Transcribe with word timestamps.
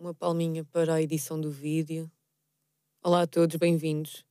uma 0.00 0.14
palminha 0.14 0.64
para 0.64 0.94
a 0.94 1.02
edição 1.02 1.38
do 1.38 1.50
vídeo. 1.50 2.10
Olá 3.04 3.22
a 3.22 3.26
todos, 3.26 3.56
bem-vindos 3.56 4.24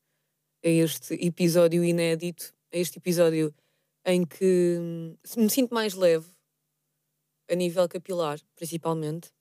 a 0.65 0.67
este 0.67 1.13
episódio 1.23 1.83
inédito, 1.83 2.55
a 2.73 2.77
este 2.77 2.97
episódio 2.97 3.53
em 4.03 4.25
que 4.25 4.77
hum, 4.79 5.15
me 5.37 5.47
sinto 5.47 5.71
mais 5.71 5.93
leve, 5.93 6.25
a 7.47 7.53
nível 7.53 7.87
capilar, 7.87 8.39
principalmente. 8.55 9.31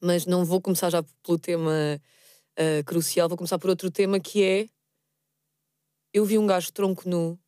Mas 0.00 0.26
não 0.26 0.44
vou 0.44 0.60
começar 0.60 0.90
já 0.90 1.04
pelo 1.22 1.38
tema 1.38 2.02
uh, 2.58 2.84
crucial, 2.84 3.28
vou 3.28 3.38
começar 3.38 3.60
por 3.60 3.70
outro 3.70 3.88
tema 3.88 4.18
que 4.18 4.42
é. 4.42 4.68
Eu 6.12 6.24
vi 6.24 6.38
um 6.38 6.46
gajo 6.46 6.72
tronco 6.72 7.08
nu, 7.08 7.38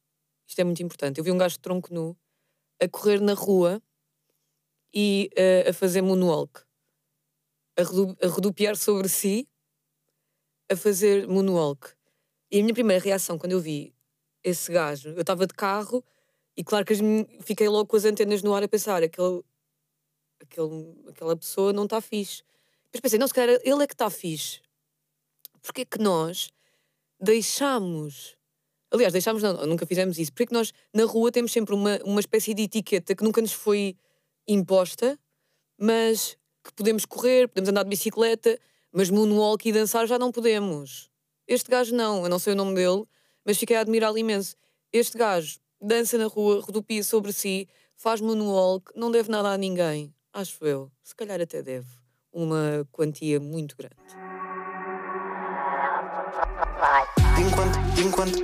isto 0.46 0.60
é 0.60 0.64
muito 0.64 0.80
importante, 0.84 1.18
eu 1.18 1.24
vi 1.24 1.32
um 1.32 1.38
gajo 1.38 1.58
tronco 1.58 1.92
nu 1.92 2.16
a 2.80 2.88
correr 2.88 3.20
na 3.20 3.34
rua 3.34 3.82
e 4.94 5.28
uh, 5.36 5.70
a 5.70 5.72
fazer 5.72 6.00
moonwalk 6.00 6.67
a, 7.78 7.82
redu 7.82 8.16
a 8.22 8.26
rodopiar 8.26 8.76
sobre 8.76 9.08
si, 9.08 9.48
a 10.68 10.76
fazer 10.76 11.26
moonwalk. 11.28 11.90
E 12.50 12.58
a 12.58 12.62
minha 12.62 12.74
primeira 12.74 13.02
reação 13.02 13.38
quando 13.38 13.52
eu 13.52 13.60
vi 13.60 13.94
esse 14.42 14.72
gajo, 14.72 15.10
eu 15.10 15.20
estava 15.20 15.46
de 15.46 15.54
carro 15.54 16.04
e 16.56 16.64
claro 16.64 16.84
que 16.84 16.94
fiquei 17.40 17.68
logo 17.68 17.86
com 17.86 17.96
as 17.96 18.04
antenas 18.04 18.42
no 18.42 18.52
ar 18.52 18.64
a 18.64 18.68
pensar, 18.68 19.02
aquele, 19.02 19.42
aquele, 20.40 20.94
aquela 21.08 21.36
pessoa 21.36 21.72
não 21.72 21.84
está 21.84 22.00
fixe. 22.00 22.42
Depois 22.86 23.00
pensei, 23.00 23.18
não, 23.18 23.28
se 23.28 23.34
calhar 23.34 23.60
ele 23.62 23.82
é 23.84 23.86
que 23.86 23.94
está 23.94 24.10
fixe. 24.10 24.60
Porquê 25.62 25.84
que 25.84 25.98
nós 25.98 26.48
deixamos. 27.20 28.36
Aliás, 28.90 29.12
deixámos, 29.12 29.42
não, 29.42 29.66
nunca 29.66 29.86
fizemos 29.86 30.18
isso. 30.18 30.32
Porquê 30.32 30.46
que 30.46 30.52
nós 30.52 30.72
na 30.92 31.04
rua 31.04 31.30
temos 31.30 31.52
sempre 31.52 31.74
uma, 31.74 31.98
uma 32.04 32.20
espécie 32.20 32.54
de 32.54 32.62
etiqueta 32.62 33.14
que 33.14 33.22
nunca 33.22 33.40
nos 33.40 33.52
foi 33.52 33.96
imposta, 34.46 35.18
mas 35.78 36.36
que 36.68 36.74
podemos 36.74 37.04
correr, 37.04 37.48
podemos 37.48 37.70
andar 37.70 37.82
de 37.82 37.88
bicicleta, 37.88 38.58
mas 38.92 39.10
moonwalk 39.10 39.68
e 39.68 39.72
dançar 39.72 40.06
já 40.06 40.18
não 40.18 40.30
podemos. 40.30 41.10
Este 41.46 41.70
gajo 41.70 41.94
não, 41.94 42.22
eu 42.24 42.28
não 42.28 42.38
sei 42.38 42.52
o 42.52 42.56
nome 42.56 42.74
dele, 42.74 43.04
mas 43.44 43.58
fiquei 43.58 43.76
a 43.76 43.80
admirá-lo 43.80 44.18
imenso. 44.18 44.54
Este 44.92 45.16
gajo 45.16 45.58
dança 45.80 46.18
na 46.18 46.26
rua, 46.26 46.60
rodopia 46.60 47.02
sobre 47.02 47.32
si, 47.32 47.68
faz 47.96 48.20
moonwalk, 48.20 48.92
não 48.94 49.10
deve 49.10 49.30
nada 49.30 49.50
a 49.50 49.56
ninguém. 49.56 50.12
Acho 50.32 50.64
eu. 50.64 50.90
Se 51.02 51.14
calhar 51.14 51.40
até 51.40 51.62
deve. 51.62 51.86
Uma 52.32 52.86
quantia 52.92 53.40
muito 53.40 53.76
grande. 53.76 53.96
Enquanto, 57.38 57.78
enquanto, 57.98 58.38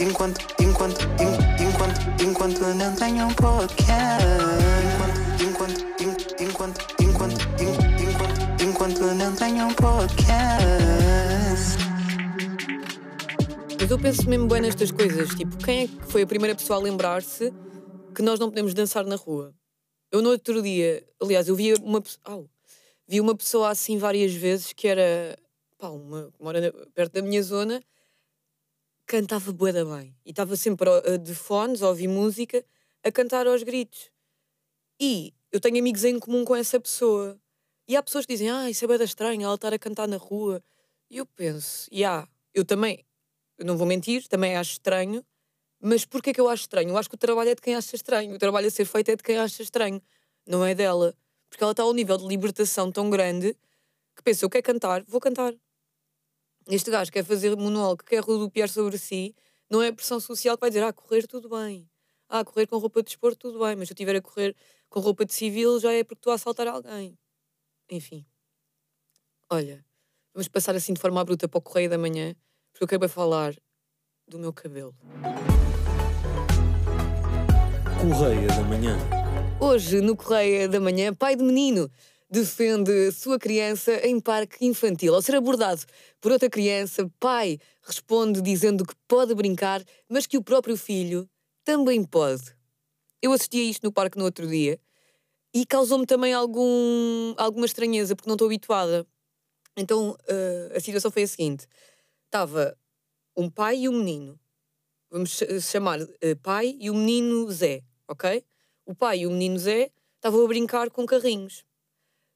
enquanto, 0.00 0.40
enquanto, 0.60 1.00
enquanto, 1.62 2.22
enquanto, 2.22 2.60
não 2.74 2.94
tenho 2.96 3.26
um 3.26 3.34
podcast. 3.34 4.49
Mas 13.90 13.98
eu 13.98 14.02
penso 14.04 14.30
mesmo 14.30 14.46
bem 14.46 14.60
nestas 14.60 14.92
coisas. 14.92 15.30
Tipo, 15.30 15.58
quem 15.64 15.82
é 15.82 15.88
que 15.88 16.06
foi 16.06 16.22
a 16.22 16.26
primeira 16.26 16.54
pessoa 16.54 16.78
a 16.78 16.80
lembrar-se 16.80 17.52
que 18.14 18.22
nós 18.22 18.38
não 18.38 18.48
podemos 18.48 18.72
dançar 18.72 19.04
na 19.04 19.16
rua? 19.16 19.52
Eu 20.12 20.22
no 20.22 20.30
outro 20.30 20.62
dia, 20.62 21.04
aliás, 21.20 21.48
eu 21.48 21.56
vi 21.56 21.74
uma, 21.74 22.00
oh, 22.28 22.44
vi 23.08 23.20
uma 23.20 23.34
pessoa 23.34 23.68
assim 23.68 23.98
várias 23.98 24.32
vezes 24.32 24.72
que 24.72 24.86
era 24.86 25.36
pá, 25.76 25.88
uma 25.88 26.32
mora 26.38 26.72
perto 26.94 27.14
da 27.14 27.22
minha 27.22 27.42
zona, 27.42 27.82
cantava 29.06 29.52
bué 29.52 29.72
bem. 29.72 30.14
E 30.24 30.30
estava 30.30 30.54
sempre 30.54 30.88
de 31.18 31.34
fones, 31.34 31.82
a 31.82 31.88
ouvir 31.88 32.06
música, 32.06 32.64
a 33.02 33.10
cantar 33.10 33.48
aos 33.48 33.64
gritos. 33.64 34.08
E 35.00 35.34
eu 35.50 35.58
tenho 35.58 35.78
amigos 35.78 36.04
em 36.04 36.16
comum 36.20 36.44
com 36.44 36.54
essa 36.54 36.78
pessoa. 36.78 37.36
E 37.88 37.96
há 37.96 38.02
pessoas 38.04 38.24
que 38.24 38.34
dizem, 38.34 38.50
ah, 38.52 38.70
isso 38.70 38.84
é 38.84 38.86
bem 38.86 39.02
estranho, 39.02 39.42
ela 39.42 39.56
estar 39.56 39.74
a 39.74 39.78
cantar 39.80 40.06
na 40.06 40.16
rua. 40.16 40.62
E 41.10 41.16
eu 41.16 41.26
penso, 41.26 41.88
e 41.90 42.02
yeah, 42.02 42.28
eu 42.54 42.64
também, 42.64 43.04
não 43.64 43.76
vou 43.76 43.86
mentir, 43.86 44.26
também 44.28 44.56
acho 44.56 44.72
estranho, 44.72 45.24
mas 45.80 46.04
porquê 46.04 46.32
que 46.32 46.40
eu 46.40 46.48
acho 46.48 46.62
estranho? 46.62 46.90
Eu 46.90 46.98
acho 46.98 47.08
que 47.08 47.14
o 47.14 47.18
trabalho 47.18 47.50
é 47.50 47.54
de 47.54 47.62
quem 47.62 47.74
acha 47.74 47.96
estranho. 47.96 48.34
O 48.34 48.38
trabalho 48.38 48.66
a 48.66 48.70
ser 48.70 48.84
feito 48.84 49.10
é 49.10 49.16
de 49.16 49.22
quem 49.22 49.38
acha 49.38 49.62
estranho, 49.62 50.00
não 50.46 50.64
é 50.64 50.74
dela. 50.74 51.14
Porque 51.48 51.64
ela 51.64 51.72
está 51.72 51.82
a 51.82 51.88
um 51.88 51.92
nível 51.94 52.16
de 52.16 52.26
libertação 52.26 52.92
tão 52.92 53.08
grande 53.10 53.56
que 54.14 54.22
pensa, 54.22 54.44
eu 54.44 54.50
quero 54.50 54.64
cantar, 54.64 55.02
vou 55.04 55.20
cantar. 55.20 55.54
Este 56.68 56.90
gajo 56.90 57.10
quer 57.10 57.24
fazer 57.24 57.56
monólogo, 57.56 58.04
quer 58.04 58.20
rodopiar 58.22 58.68
sobre 58.68 58.98
si, 58.98 59.34
não 59.68 59.82
é 59.82 59.88
a 59.88 59.92
pressão 59.92 60.20
social 60.20 60.56
que 60.56 60.60
vai 60.60 60.70
dizer, 60.70 60.82
ah, 60.84 60.92
correr 60.92 61.26
tudo 61.26 61.48
bem. 61.48 61.88
Ah, 62.28 62.44
correr 62.44 62.66
com 62.66 62.76
roupa 62.78 63.00
de 63.02 63.06
desporto 63.06 63.38
tudo 63.38 63.64
bem, 63.64 63.74
mas 63.74 63.88
se 63.88 63.92
eu 63.92 63.94
estiver 63.94 64.16
a 64.16 64.22
correr 64.22 64.54
com 64.88 65.00
roupa 65.00 65.24
de 65.24 65.32
civil 65.34 65.80
já 65.80 65.92
é 65.92 66.04
porque 66.04 66.18
estou 66.18 66.32
a 66.32 66.34
assaltar 66.34 66.68
alguém. 66.68 67.18
Enfim. 67.90 68.24
Olha, 69.48 69.84
vamos 70.32 70.46
passar 70.46 70.76
assim 70.76 70.92
de 70.92 71.00
forma 71.00 71.24
bruta 71.24 71.48
para 71.48 71.58
o 71.58 71.62
Correio 71.62 71.90
da 71.90 71.98
Manhã, 71.98 72.36
porque 72.72 72.84
eu 72.84 72.88
quero 72.88 73.08
falar 73.08 73.54
do 74.26 74.38
meu 74.38 74.52
cabelo. 74.52 74.94
Correia 78.00 78.46
da 78.48 78.62
Manhã. 78.62 78.98
Hoje, 79.60 80.00
no 80.00 80.16
Correia 80.16 80.68
da 80.68 80.80
Manhã, 80.80 81.12
pai 81.14 81.36
de 81.36 81.42
menino 81.42 81.90
defende 82.30 83.10
sua 83.12 83.38
criança 83.38 83.92
em 84.06 84.20
parque 84.20 84.64
infantil. 84.64 85.14
Ao 85.14 85.20
ser 85.20 85.34
abordado 85.34 85.82
por 86.20 86.30
outra 86.30 86.48
criança, 86.48 87.10
pai 87.18 87.58
responde 87.82 88.40
dizendo 88.40 88.86
que 88.86 88.94
pode 89.08 89.34
brincar, 89.34 89.82
mas 90.08 90.26
que 90.26 90.38
o 90.38 90.42
próprio 90.42 90.76
filho 90.76 91.28
também 91.64 92.04
pode. 92.04 92.54
Eu 93.20 93.32
assisti 93.32 93.58
a 93.58 93.64
isto 93.64 93.84
no 93.84 93.92
parque 93.92 94.16
no 94.16 94.24
outro 94.24 94.46
dia 94.46 94.80
e 95.52 95.66
causou-me 95.66 96.06
também 96.06 96.32
algum, 96.32 97.34
alguma 97.36 97.66
estranheza, 97.66 98.14
porque 98.14 98.28
não 98.28 98.36
estou 98.36 98.46
habituada. 98.46 99.04
Então 99.76 100.10
uh, 100.10 100.76
a 100.76 100.80
situação 100.80 101.10
foi 101.10 101.24
a 101.24 101.26
seguinte: 101.26 101.66
estava 102.30 102.78
um 103.36 103.50
pai 103.50 103.80
e 103.80 103.88
um 103.88 103.98
menino. 103.98 104.38
Vamos 105.10 105.42
chamar 105.60 106.00
uh, 106.00 106.08
pai 106.42 106.76
e 106.78 106.88
o 106.88 106.94
menino 106.94 107.50
Zé, 107.50 107.82
ok? 108.06 108.44
O 108.86 108.94
pai 108.94 109.20
e 109.20 109.26
o 109.26 109.30
menino 109.30 109.58
Zé 109.58 109.90
estavam 110.14 110.44
a 110.44 110.48
brincar 110.48 110.88
com 110.90 111.04
carrinhos. 111.04 111.64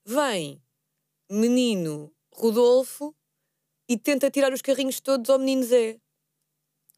Vem 0.05 0.60
menino 1.31 2.12
Rodolfo 2.32 3.15
e 3.88 3.97
tenta 3.97 4.31
tirar 4.31 4.53
os 4.53 4.60
carrinhos 4.60 5.00
todos 5.00 5.31
ao 5.31 5.38
menino 5.38 5.62
Zé. 5.62 6.00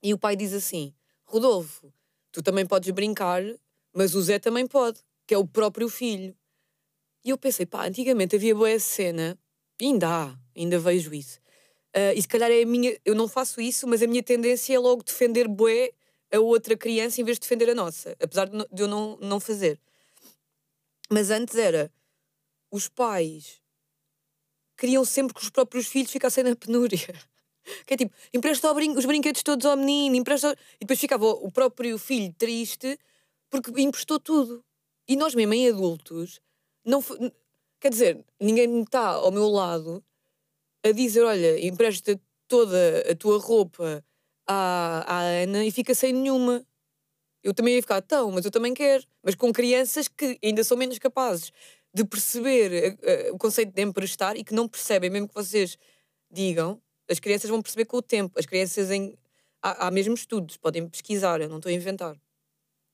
E 0.02 0.14
o 0.14 0.18
pai 0.18 0.34
diz 0.34 0.54
assim: 0.54 0.94
Rodolfo, 1.24 1.92
tu 2.32 2.42
também 2.42 2.66
podes 2.66 2.90
brincar 2.90 3.42
mas 3.96 4.14
o 4.14 4.20
Zé 4.20 4.38
também 4.38 4.66
pode, 4.66 5.00
que 5.26 5.32
é 5.32 5.38
o 5.38 5.46
próprio 5.46 5.88
filho. 5.88 6.36
E 7.24 7.30
eu 7.30 7.38
pensei, 7.38 7.64
pá, 7.64 7.86
antigamente 7.86 8.36
havia 8.36 8.54
boa 8.54 8.78
cena, 8.78 9.38
ainda 9.80 10.06
há, 10.06 10.38
ainda 10.54 10.78
vejo 10.78 11.14
isso. 11.14 11.40
Uh, 11.96 12.12
e 12.14 12.20
se 12.20 12.28
calhar 12.28 12.50
é 12.50 12.62
a 12.62 12.66
minha, 12.66 12.94
eu 13.06 13.14
não 13.14 13.26
faço 13.26 13.58
isso, 13.58 13.86
mas 13.86 14.02
a 14.02 14.06
minha 14.06 14.22
tendência 14.22 14.74
é 14.74 14.78
logo 14.78 15.02
defender 15.02 15.48
boé 15.48 15.92
a 16.30 16.38
outra 16.38 16.76
criança 16.76 17.20
em 17.20 17.24
vez 17.24 17.38
de 17.38 17.42
defender 17.42 17.70
a 17.70 17.74
nossa, 17.74 18.14
apesar 18.20 18.48
de 18.48 18.82
eu 18.82 18.86
não, 18.86 19.16
não 19.16 19.40
fazer. 19.40 19.80
Mas 21.10 21.30
antes 21.30 21.56
era, 21.56 21.90
os 22.70 22.88
pais 22.88 23.62
queriam 24.76 25.04
sempre 25.04 25.34
que 25.34 25.42
os 25.42 25.48
próprios 25.48 25.86
filhos 25.86 26.10
ficassem 26.10 26.44
na 26.44 26.54
penúria. 26.54 26.98
Que 27.84 27.94
é 27.94 27.96
tipo, 27.96 28.14
empresta 28.32 28.72
brin 28.72 28.96
os 28.96 29.04
brinquedos 29.04 29.42
todos 29.42 29.66
ao 29.66 29.76
menino, 29.76 30.14
empresta. 30.14 30.56
E 30.76 30.84
depois 30.84 31.00
ficava 31.00 31.26
o 31.26 31.50
próprio 31.50 31.98
filho 31.98 32.32
triste 32.38 32.96
porque 33.50 33.72
emprestou 33.82 34.20
tudo. 34.20 34.64
E 35.08 35.16
nós 35.16 35.34
mesmo 35.34 35.52
em 35.52 35.68
adultos, 35.68 36.40
não 36.84 37.02
quer 37.80 37.90
dizer, 37.90 38.24
ninguém 38.40 38.82
está 38.82 39.08
ao 39.08 39.32
meu 39.32 39.48
lado 39.48 40.00
a 40.88 40.92
dizer, 40.92 41.22
olha, 41.22 41.64
empresta 41.64 42.20
toda 42.48 43.04
a 43.10 43.14
tua 43.14 43.38
roupa 43.38 44.04
à, 44.46 45.04
à 45.06 45.20
Ana 45.20 45.64
e 45.64 45.70
fica 45.70 45.94
sem 45.94 46.12
nenhuma. 46.12 46.64
Eu 47.42 47.54
também 47.54 47.74
ia 47.74 47.82
ficar 47.82 48.00
tão, 48.02 48.30
mas 48.30 48.44
eu 48.44 48.50
também 48.50 48.74
quero. 48.74 49.04
Mas 49.22 49.34
com 49.34 49.52
crianças 49.52 50.08
que 50.08 50.38
ainda 50.42 50.64
são 50.64 50.76
menos 50.76 50.98
capazes 50.98 51.52
de 51.94 52.04
perceber 52.04 52.98
uh, 53.30 53.34
o 53.34 53.38
conceito 53.38 53.72
de 53.72 53.82
emprestar 53.82 54.36
e 54.36 54.44
que 54.44 54.52
não 54.52 54.68
percebem, 54.68 55.08
mesmo 55.08 55.28
que 55.28 55.34
vocês 55.34 55.78
digam, 56.30 56.80
as 57.08 57.18
crianças 57.18 57.48
vão 57.48 57.62
perceber 57.62 57.86
com 57.86 57.96
o 57.96 58.02
tempo. 58.02 58.38
As 58.38 58.46
crianças 58.46 58.90
em. 58.90 59.16
Há, 59.62 59.86
há 59.86 59.90
mesmo 59.90 60.14
estudos, 60.14 60.56
podem 60.56 60.88
pesquisar, 60.88 61.40
eu 61.40 61.48
não 61.48 61.56
estou 61.56 61.70
a 61.70 61.72
inventar. 61.72 62.16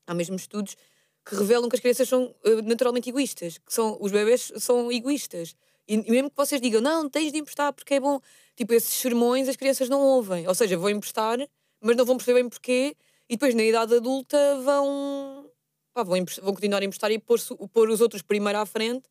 Há 0.06 0.14
mesmo 0.14 0.36
estudos 0.36 0.76
que 1.24 1.34
revelam 1.34 1.68
que 1.68 1.76
as 1.76 1.80
crianças 1.80 2.08
são 2.08 2.34
uh, 2.44 2.62
naturalmente 2.62 3.08
egoístas, 3.08 3.58
que 3.58 3.72
são, 3.72 3.96
os 4.00 4.12
bebés 4.12 4.52
são 4.58 4.90
egoístas. 4.90 5.54
E, 5.88 5.96
mesmo 6.10 6.30
que 6.30 6.36
vocês 6.36 6.60
digam, 6.60 6.80
não, 6.80 7.08
tens 7.08 7.32
de 7.32 7.38
emprestar 7.38 7.72
porque 7.72 7.94
é 7.94 8.00
bom, 8.00 8.20
tipo, 8.54 8.72
esses 8.72 8.94
sermões 8.94 9.48
as 9.48 9.56
crianças 9.56 9.88
não 9.88 10.00
ouvem. 10.00 10.46
Ou 10.46 10.54
seja, 10.54 10.76
vão 10.76 10.90
emprestar, 10.90 11.38
mas 11.80 11.96
não 11.96 12.04
vão 12.04 12.16
perceber 12.16 12.40
bem 12.40 12.48
porquê, 12.48 12.96
e 13.28 13.34
depois 13.34 13.54
na 13.54 13.62
idade 13.64 13.94
adulta 13.94 14.36
vão, 14.62 15.50
pá, 15.92 16.02
vão, 16.02 16.24
vão 16.42 16.54
continuar 16.54 16.82
a 16.82 16.84
emprestar 16.84 17.10
e 17.10 17.18
pôr, 17.18 17.38
pôr 17.72 17.88
os 17.90 18.00
outros 18.00 18.22
primeiro 18.22 18.58
à 18.58 18.66
frente, 18.66 19.08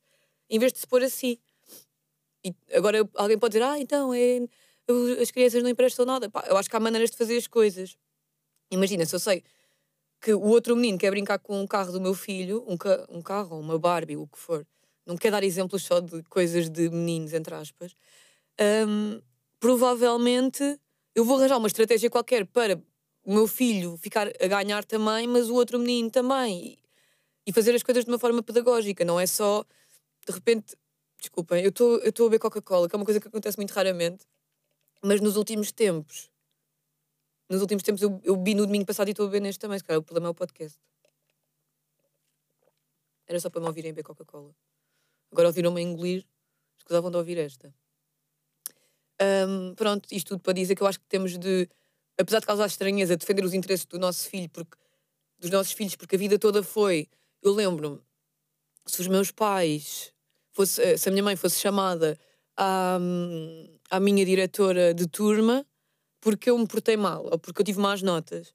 em 0.50 0.60
vez 0.60 0.72
de 0.74 0.80
se 0.80 0.88
pôr 0.88 1.04
assim. 1.04 1.38
E 2.44 2.54
agora 2.74 3.08
alguém 3.16 3.38
pode 3.38 3.54
dizer, 3.54 3.66
ah, 3.66 3.80
então 3.80 4.14
é, 4.14 4.40
as 5.22 5.32
crianças 5.32 5.62
não 5.62 5.70
emprestam 5.70 6.06
nada. 6.06 6.30
Pá, 6.30 6.46
eu 6.48 6.58
acho 6.58 6.70
que 6.70 6.76
há 6.76 6.80
maneiras 6.80 7.12
de 7.12 7.18
fazer 7.18 7.38
as 7.38 7.48
coisas. 7.48 7.98
Imagina, 8.72 9.06
se 9.06 9.16
eu 9.16 9.20
sei 9.20 9.44
que 10.22 10.34
o 10.34 10.42
outro 10.42 10.76
menino 10.76 10.98
quer 10.98 11.10
brincar 11.10 11.40
com 11.40 11.60
um 11.60 11.68
carro 11.68 11.92
do 11.92 12.00
meu 12.00 12.14
filho, 12.14 12.64
um, 12.68 12.78
ca 12.78 13.06
um 13.10 13.22
carro, 13.22 13.60
uma 13.60 13.78
Barbie, 13.80 14.18
o 14.18 14.28
que 14.28 14.38
for, 14.38 14.66
não 15.06 15.18
quero 15.18 15.33
dar 15.33 15.44
exemplos 15.44 15.83
só 15.83 16.00
de 16.00 16.24
coisas 16.24 16.69
de 16.69 16.89
meninos, 16.89 17.33
entre 17.33 17.53
aspas, 17.53 17.95
um, 18.88 19.21
provavelmente 19.59 20.80
eu 21.15 21.25
vou 21.25 21.38
arranjar 21.38 21.57
uma 21.57 21.68
estratégia 21.68 22.09
qualquer 22.09 22.45
para 22.45 22.81
o 23.24 23.33
meu 23.33 23.48
filho 23.48 23.98
ficar 23.98 24.27
a 24.27 24.48
ganhar 24.48 24.83
também, 24.86 25.27
mas 25.27 25.50
o 25.50 25.56
outro 25.56 25.77
menino 25.80 26.09
também. 26.09 26.77
E 27.45 27.51
fazer 27.51 27.75
as 27.75 27.83
coisas 27.83 28.06
de 28.06 28.12
uma 28.12 28.19
forma 28.19 28.42
pedagógica, 28.42 29.03
não 29.03 29.19
é 29.19 29.25
só 29.25 29.65
de 30.25 30.33
repente. 30.33 30.75
Desculpem, 31.19 31.63
eu 31.63 31.69
estou 31.69 31.98
a 31.98 32.30
beber 32.30 32.39
Coca-Cola, 32.39 32.89
que 32.89 32.95
é 32.95 32.98
uma 32.98 33.06
coisa 33.06 33.19
que 33.19 33.27
acontece 33.27 33.57
muito 33.57 33.71
raramente, 33.71 34.25
mas 35.03 35.21
nos 35.21 35.38
últimos 35.38 35.71
tempos, 35.71 36.31
nos 37.48 37.62
últimos 37.62 37.83
tempos 37.83 38.01
eu, 38.01 38.19
eu 38.24 38.42
vi 38.42 38.56
no 38.56 38.65
domingo 38.65 38.86
passado 38.86 39.07
e 39.07 39.12
estou 39.12 39.25
a 39.25 39.30
beber 39.30 39.42
neste 39.42 39.59
também, 39.59 39.77
se 39.77 39.83
calhar 39.83 40.00
o 40.00 40.03
problema 40.03 40.30
é 40.30 40.31
o 40.31 40.33
podcast. 40.33 40.80
Era 43.27 43.39
só 43.39 43.50
para 43.50 43.62
me 43.62 43.68
ouvirem 43.68 43.92
beber 43.92 44.03
Coca-Cola. 44.03 44.56
Agora 45.31 45.48
ouviram-me 45.48 45.80
a 45.80 45.83
engolir, 45.83 46.25
escusavam 46.78 47.10
de 47.10 47.18
ouvir 47.18 47.38
esta. 47.38 47.74
Um, 49.22 49.75
pronto, 49.75 50.07
isto 50.12 50.30
tudo 50.30 50.42
para 50.42 50.54
dizer 50.54 50.75
que 50.75 50.81
eu 50.81 50.88
acho 50.88 51.00
que 51.00 51.06
temos 51.06 51.38
de, 51.38 51.69
apesar 52.18 52.39
de 52.39 52.45
causar 52.45 52.66
estranheza, 52.66 53.16
defender 53.16 53.45
os 53.45 53.54
interesses 53.54 53.86
do 53.86 54.00
nosso 54.00 54.28
filho, 54.28 54.50
porque, 54.50 54.78
dos 55.39 55.50
nossos 55.50 55.74
filhos, 55.74 55.95
porque 55.95 56.16
a 56.16 56.19
vida 56.19 56.39
toda 56.39 56.63
foi. 56.63 57.07
Eu 57.42 57.54
lembro-me, 57.54 58.00
se 58.86 59.00
os 59.00 59.07
meus 59.07 59.31
pais, 59.31 60.13
fosse, 60.51 60.81
eh, 60.81 60.98
se 60.98 61.07
a 61.07 61.12
minha 61.12 61.24
mãe 61.24 61.36
fosse 61.36 61.60
chamada 61.60 62.18
à, 62.57 62.98
à 63.89 64.00
minha 64.00 64.25
diretora 64.25 64.94
de 64.94 65.07
turma 65.07 65.66
porque 66.19 66.50
eu 66.50 66.57
me 66.57 66.68
portei 66.68 66.95
mal 66.95 67.25
ou 67.25 67.39
porque 67.39 67.62
eu 67.62 67.66
tive 67.66 67.80
más 67.80 68.01
notas, 68.01 68.54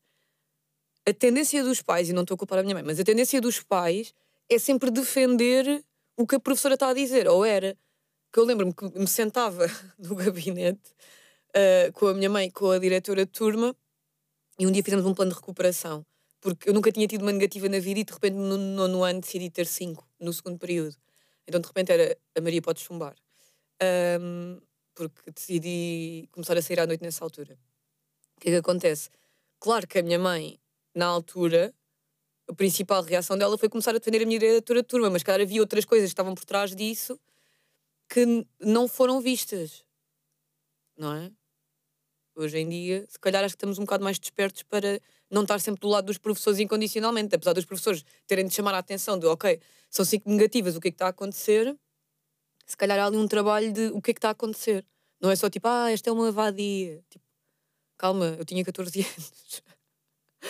a 1.06 1.12
tendência 1.12 1.62
dos 1.62 1.82
pais, 1.82 2.08
e 2.08 2.12
não 2.12 2.22
estou 2.22 2.34
a 2.34 2.38
culpar 2.38 2.58
a 2.58 2.62
minha 2.62 2.74
mãe, 2.74 2.82
mas 2.82 2.98
a 2.98 3.04
tendência 3.04 3.40
dos 3.40 3.60
pais 3.62 4.14
é 4.48 4.58
sempre 4.58 4.90
defender 4.90 5.84
o 6.16 6.26
que 6.26 6.36
a 6.36 6.40
professora 6.40 6.74
está 6.74 6.88
a 6.88 6.94
dizer, 6.94 7.28
ou 7.28 7.44
era 7.44 7.76
que 8.32 8.38
eu 8.38 8.44
lembro-me 8.44 8.74
que 8.74 8.98
me 8.98 9.06
sentava 9.06 9.66
no 9.98 10.14
gabinete 10.14 10.92
uh, 11.50 11.92
com 11.92 12.08
a 12.08 12.14
minha 12.14 12.30
mãe, 12.30 12.50
com 12.50 12.70
a 12.70 12.78
diretora 12.78 13.24
de 13.24 13.32
turma, 13.32 13.74
e 14.58 14.66
um 14.66 14.72
dia 14.72 14.82
fizemos 14.82 15.04
um 15.04 15.14
plano 15.14 15.32
de 15.32 15.36
recuperação, 15.36 16.04
porque 16.40 16.68
eu 16.68 16.74
nunca 16.74 16.90
tinha 16.90 17.06
tido 17.06 17.22
uma 17.22 17.32
negativa 17.32 17.68
na 17.68 17.78
vida 17.78 18.00
e 18.00 18.04
de 18.04 18.12
repente 18.12 18.34
no 18.34 18.56
nono 18.56 19.04
ano 19.04 19.20
decidi 19.20 19.50
ter 19.50 19.66
cinco 19.66 20.08
no 20.18 20.32
segundo 20.32 20.58
período. 20.58 20.96
Então 21.46 21.60
de 21.60 21.66
repente 21.66 21.92
era 21.92 22.16
a 22.34 22.40
Maria 22.40 22.62
pode 22.62 22.80
chumbar. 22.80 23.14
Um, 24.20 24.60
porque 24.94 25.30
decidi 25.30 26.28
começar 26.32 26.56
a 26.56 26.62
sair 26.62 26.80
à 26.80 26.86
noite 26.86 27.02
nessa 27.02 27.22
altura. 27.22 27.58
O 28.36 28.40
que 28.40 28.48
é 28.48 28.52
que 28.52 28.58
acontece? 28.58 29.10
Claro 29.60 29.86
que 29.86 29.98
a 29.98 30.02
minha 30.02 30.18
mãe, 30.18 30.58
na 30.94 31.06
altura, 31.06 31.74
a 32.48 32.54
principal 32.54 33.02
reação 33.02 33.36
dela 33.36 33.58
foi 33.58 33.68
começar 33.68 33.90
a 33.90 33.98
defender 33.98 34.22
a 34.22 34.26
minha 34.26 34.38
diretora 34.38 34.82
de 34.82 34.88
turma, 34.88 35.10
mas 35.10 35.22
claro 35.22 35.42
havia 35.42 35.60
outras 35.60 35.84
coisas 35.84 36.08
que 36.08 36.12
estavam 36.12 36.34
por 36.34 36.44
trás 36.44 36.74
disso 36.74 37.18
que 38.08 38.46
não 38.60 38.86
foram 38.86 39.20
vistas. 39.20 39.84
Não 40.96 41.12
é? 41.12 41.30
Hoje 42.34 42.58
em 42.58 42.68
dia, 42.68 43.06
se 43.08 43.18
calhar 43.18 43.42
acho 43.42 43.54
que 43.54 43.58
estamos 43.58 43.78
um 43.78 43.84
bocado 43.84 44.04
mais 44.04 44.18
despertos 44.18 44.62
para 44.62 45.00
não 45.30 45.42
estar 45.42 45.58
sempre 45.58 45.80
do 45.80 45.88
lado 45.88 46.06
dos 46.06 46.18
professores 46.18 46.58
incondicionalmente, 46.60 47.34
apesar 47.34 47.52
dos 47.52 47.64
professores 47.64 48.04
terem 48.26 48.46
de 48.46 48.54
chamar 48.54 48.74
a 48.74 48.78
atenção 48.78 49.18
de, 49.18 49.26
ok, 49.26 49.60
são 49.90 50.04
cinco 50.04 50.30
negativas, 50.30 50.76
o 50.76 50.80
que 50.80 50.88
é 50.88 50.90
que 50.90 50.94
está 50.94 51.06
a 51.06 51.10
acontecer? 51.10 51.76
Se 52.66 52.76
calhar 52.76 52.98
há 52.98 53.06
ali 53.06 53.16
um 53.16 53.26
trabalho 53.26 53.72
de 53.72 53.86
o 53.88 54.02
que 54.02 54.10
é 54.10 54.14
que 54.14 54.18
está 54.18 54.28
a 54.28 54.32
acontecer. 54.32 54.86
Não 55.20 55.30
é 55.30 55.36
só 55.36 55.48
tipo, 55.48 55.66
ah, 55.66 55.90
esta 55.90 56.10
é 56.10 56.12
uma 56.12 56.30
vadia. 56.30 57.02
Tipo, 57.08 57.24
calma, 57.96 58.36
eu 58.38 58.44
tinha 58.44 58.64
14 58.64 59.00
anos. 59.00 59.62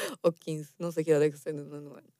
Ou 0.22 0.32
15, 0.32 0.74
não 0.78 0.90
sei 0.90 1.04
que 1.04 1.10
idade 1.10 1.26
é 1.26 1.30
que 1.30 1.38
sei 1.38 1.52
no 1.52 1.94
ano. 1.94 2.12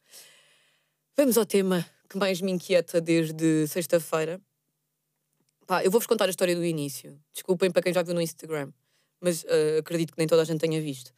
Vamos 1.16 1.38
ao 1.38 1.46
tema 1.46 1.86
que 2.08 2.18
mais 2.18 2.40
me 2.40 2.52
inquieta 2.52 3.00
desde 3.00 3.66
sexta-feira. 3.66 4.40
Pá, 5.66 5.82
eu 5.84 5.90
vou-vos 5.90 6.06
contar 6.06 6.26
a 6.26 6.30
história 6.30 6.54
do 6.54 6.64
início. 6.64 7.18
Desculpem 7.32 7.70
para 7.70 7.82
quem 7.82 7.92
já 7.92 8.02
viu 8.02 8.14
no 8.14 8.20
Instagram, 8.20 8.70
mas 9.20 9.42
uh, 9.44 9.78
acredito 9.80 10.12
que 10.12 10.18
nem 10.18 10.28
toda 10.28 10.42
a 10.42 10.44
gente 10.44 10.60
tenha 10.60 10.80
visto. 10.80 11.12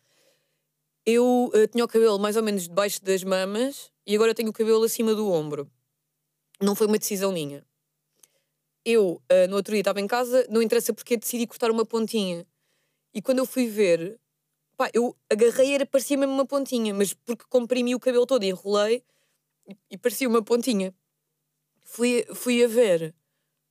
Eu 1.05 1.51
uh, 1.55 1.67
tinha 1.67 1.85
o 1.85 1.89
cabelo 1.89 2.19
mais 2.19 2.37
ou 2.37 2.43
menos 2.43 2.63
debaixo 2.63 3.03
das 3.05 3.23
mamas 3.23 3.91
e 4.07 4.15
agora 4.15 4.35
tenho 4.35 4.51
o 4.51 4.53
cabelo 4.53 4.85
acima 4.85 5.15
do 5.15 5.31
ombro. 5.31 5.71
Não 6.61 6.75
foi 6.75 6.87
uma 6.87 6.99
decisão 6.99 7.33
minha. 7.33 7.65
Eu, 8.85 9.21
uh, 9.31 9.49
no 9.51 9.57
outro 9.57 9.73
dia, 9.73 9.81
estava 9.81 10.01
em 10.01 10.07
casa, 10.07 10.47
não 10.49 10.63
interessa 10.63 10.95
porque 10.95 11.17
decidi 11.17 11.47
cortar 11.47 11.71
uma 11.71 11.85
pontinha. 11.85 12.47
E 13.13 13.21
quando 13.21 13.39
eu 13.39 13.47
fui 13.47 13.67
ver, 13.67 14.19
pá, 14.79 14.91
eu 14.95 15.17
agarrei, 15.29 15.75
era, 15.75 15.85
parecia 15.85 16.17
mesmo 16.17 16.33
uma 16.33 16.47
pontinha, 16.47 16.95
mas 16.95 17.13
porque 17.13 17.45
comprimi 17.51 17.95
o 17.95 18.01
cabelo 18.01 18.25
todo 18.25 18.45
e 18.45 18.49
enrolei 18.49 19.05
e, 19.91 19.99
parecia 19.99 20.29
uma 20.29 20.43
pontinha. 20.43 20.95
Fui, 21.83 22.25
fui 22.35 22.65
a 22.65 22.69
ver 22.69 23.15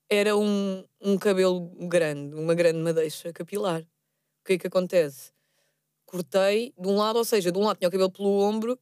era 0.10 0.38
um, 0.38 0.86
um 1.02 1.18
cabelo 1.18 1.70
grande, 1.88 2.36
uma 2.36 2.54
grande 2.56 2.80
madeixa 2.80 3.34
capilar. 3.34 3.82
O 3.82 4.46
que 4.46 4.54
é 4.54 4.58
que 4.58 4.68
acontece? 4.68 5.32
Cortei 6.06 6.74
de 6.78 6.88
um 6.88 6.98
lado, 6.98 7.18
ou 7.18 7.26
seja, 7.26 7.52
de 7.52 7.58
um 7.58 7.64
lado 7.64 7.78
tinha 7.78 7.90
o 7.90 7.92
cabelo 7.92 8.12
pelo 8.12 8.40
ombro, 8.40 8.80